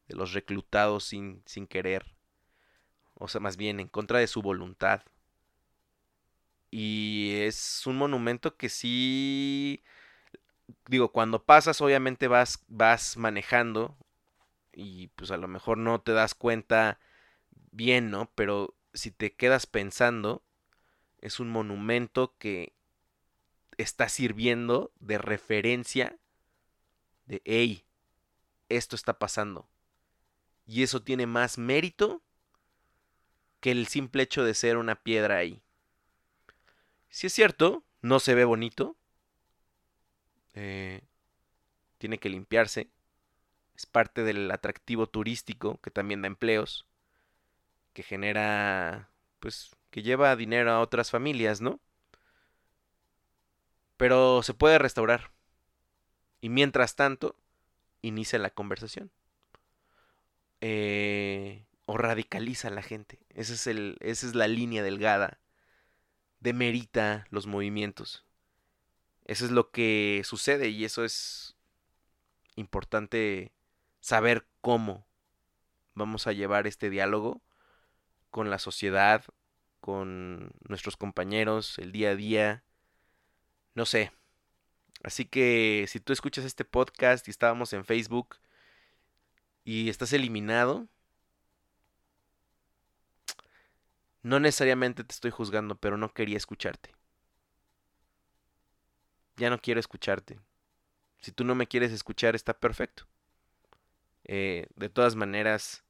de 0.08 0.16
los 0.16 0.34
reclutados 0.34 1.04
sin, 1.06 1.44
sin 1.46 1.68
querer, 1.68 2.16
o 3.14 3.28
sea, 3.28 3.42
más 3.42 3.58
bien 3.58 3.80
en 3.80 3.88
contra 3.88 4.20
de 4.20 4.28
su 4.28 4.42
voluntad. 4.42 5.04
Y 6.72 7.34
es 7.36 7.86
un 7.88 7.98
monumento 7.98 8.56
que 8.56 8.70
sí, 8.70 9.84
digo, 10.88 11.12
cuando 11.12 11.44
pasas 11.44 11.82
obviamente 11.82 12.28
vas, 12.28 12.64
vas 12.68 13.18
manejando 13.18 13.98
y 14.72 15.08
pues 15.10 15.32
a 15.32 15.38
lo 15.38 15.48
mejor 15.48 15.78
no 15.78 16.02
te 16.02 16.12
das 16.12 16.36
cuenta 16.36 17.00
bien, 17.72 18.12
¿no? 18.12 18.32
Pero 18.36 18.76
si 18.94 19.12
te 19.12 19.36
quedas 19.36 19.66
pensando, 19.66 20.44
es 21.20 21.40
un 21.40 21.50
monumento 21.50 22.36
que 22.38 22.74
está 23.78 24.10
sirviendo 24.10 24.92
de 25.00 25.18
referencia 25.18 26.18
de, 27.26 27.42
hey, 27.46 27.86
esto 28.68 28.96
está 28.96 29.18
pasando. 29.20 29.68
Y 30.66 30.84
eso 30.84 31.02
tiene 31.02 31.26
más 31.26 31.58
mérito 31.58 32.22
que 33.60 33.72
el 33.72 33.88
simple 33.88 34.24
hecho 34.24 34.44
de 34.44 34.54
ser 34.54 34.78
una 34.78 34.96
piedra 34.96 35.38
ahí. 35.38 35.62
Si 37.10 37.28
es 37.28 37.34
cierto, 37.34 37.84
no 38.02 38.20
se 38.20 38.36
ve 38.36 38.46
bonito. 38.46 38.96
Eh, 40.54 41.02
tiene 41.98 42.20
que 42.20 42.30
limpiarse. 42.30 42.90
Es 43.76 43.86
parte 43.86 44.24
del 44.24 44.50
atractivo 44.52 45.08
turístico 45.08 45.80
que 45.82 45.92
también 45.92 46.22
da 46.22 46.28
empleos 46.28 46.86
que 47.94 48.04
genera, 48.04 49.10
pues, 49.40 49.72
que 49.90 50.04
lleva 50.04 50.36
dinero 50.36 50.72
a 50.72 50.80
otras 50.80 51.12
familias, 51.12 51.62
¿no? 51.62 51.80
Pero 53.98 54.44
se 54.44 54.54
puede 54.54 54.80
restaurar. 54.80 55.32
Y 56.42 56.50
mientras 56.50 56.96
tanto, 56.96 57.36
inicia 58.02 58.40
la 58.40 58.52
conversación. 58.52 59.12
Eh, 60.62 61.66
o 61.86 61.98
radicaliza 61.98 62.70
a 62.70 62.72
la 62.72 62.84
gente. 62.84 63.20
Ese 63.30 63.54
es 63.54 63.68
el, 63.68 63.98
esa 64.00 64.28
es 64.28 64.36
la 64.36 64.48
línea 64.48 64.84
delgada. 64.84 65.40
Demerita 66.40 67.26
los 67.30 67.48
movimientos. 67.48 68.26
Eso 69.26 69.46
es 69.46 69.52
lo 69.52 69.72
que 69.72 70.22
sucede 70.26 70.70
y 70.70 70.86
eso 70.86 71.04
es 71.04 71.56
importante 72.56 73.52
saber 74.00 74.48
cómo 74.62 75.06
vamos 75.94 76.28
a 76.28 76.32
llevar 76.34 76.66
este 76.66 76.90
diálogo 76.90 77.42
con 78.32 78.50
la 78.50 78.60
sociedad, 78.60 79.24
con 79.80 80.52
nuestros 80.68 80.98
compañeros, 80.98 81.78
el 81.80 81.92
día 81.92 82.12
a 82.12 82.16
día, 82.16 82.64
no 83.76 83.86
sé. 83.86 84.12
Así 85.04 85.26
que 85.26 85.86
si 85.88 86.00
tú 86.00 86.12
escuchas 86.14 86.46
este 86.46 86.66
podcast 86.66 87.28
y 87.28 87.32
estábamos 87.32 87.72
en 87.74 87.86
Facebook 87.86 88.38
y 89.64 89.90
estás 89.90 90.12
eliminado, 90.14 90.88
no 94.22 94.40
necesariamente 94.40 95.04
te 95.04 95.14
estoy 95.14 95.32
juzgando, 95.32 95.76
pero 95.76 95.98
no 95.98 96.14
quería 96.14 96.38
escucharte. 96.38 96.94
Ya 99.38 99.50
no 99.50 99.60
quiero 99.60 99.80
escucharte. 99.80 100.40
Si 101.22 101.32
tú 101.32 101.44
no 101.44 101.56
me 101.56 101.68
quieres 101.68 101.92
escuchar, 101.92 102.36
está 102.36 102.54
perfecto. 102.60 103.08
Eh, 104.26 104.68
de 104.76 104.90
todas 104.90 105.16
maneras, 105.16 105.84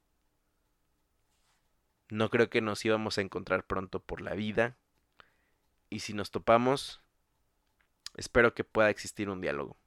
no 2.09 2.30
creo 2.30 2.49
que 2.49 2.61
nos 2.61 2.84
íbamos 2.86 3.17
a 3.17 3.21
encontrar 3.21 3.65
pronto 3.65 3.99
por 3.99 4.21
la 4.21 4.34
vida. 4.34 4.75
Y 5.89 5.99
si 5.99 6.13
nos 6.13 6.32
topamos, 6.32 7.01
espero 8.15 8.53
que 8.53 8.63
pueda 8.63 8.89
existir 8.89 9.30
un 9.30 9.41
diálogo. 9.41 9.77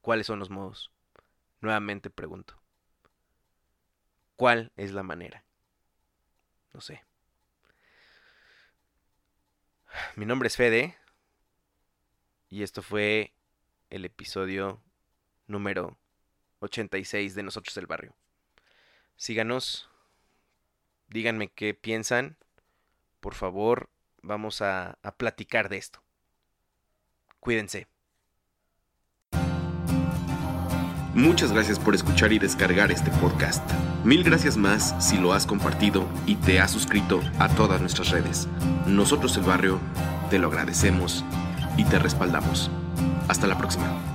¿Cuáles 0.00 0.26
son 0.26 0.38
los 0.38 0.50
modos? 0.50 0.90
Nuevamente 1.60 2.10
pregunto. 2.10 2.60
¿Cuál 4.36 4.72
es 4.76 4.92
la 4.92 5.02
manera? 5.02 5.43
No 6.74 6.80
sé. 6.80 7.04
Mi 10.16 10.26
nombre 10.26 10.48
es 10.48 10.56
Fede 10.56 10.98
y 12.50 12.64
esto 12.64 12.82
fue 12.82 13.32
el 13.90 14.04
episodio 14.04 14.82
número 15.46 15.96
86 16.58 17.36
de 17.36 17.42
Nosotros 17.44 17.76
el 17.76 17.86
Barrio. 17.86 18.16
Síganos, 19.16 19.88
díganme 21.06 21.48
qué 21.48 21.74
piensan, 21.74 22.36
por 23.20 23.34
favor, 23.34 23.88
vamos 24.22 24.60
a, 24.60 24.98
a 25.02 25.16
platicar 25.16 25.68
de 25.68 25.76
esto. 25.76 26.02
Cuídense. 27.38 27.86
Muchas 31.14 31.52
gracias 31.52 31.78
por 31.78 31.94
escuchar 31.94 32.32
y 32.32 32.40
descargar 32.40 32.90
este 32.90 33.12
podcast. 33.12 33.62
Mil 34.04 34.22
gracias 34.22 34.58
más 34.58 34.94
si 34.98 35.16
lo 35.16 35.32
has 35.32 35.46
compartido 35.46 36.04
y 36.26 36.36
te 36.36 36.60
has 36.60 36.70
suscrito 36.70 37.22
a 37.38 37.48
todas 37.48 37.80
nuestras 37.80 38.10
redes. 38.10 38.48
Nosotros 38.86 39.34
el 39.38 39.44
barrio 39.44 39.80
te 40.28 40.38
lo 40.38 40.48
agradecemos 40.48 41.24
y 41.78 41.84
te 41.84 41.98
respaldamos. 41.98 42.70
Hasta 43.28 43.46
la 43.46 43.56
próxima. 43.56 44.13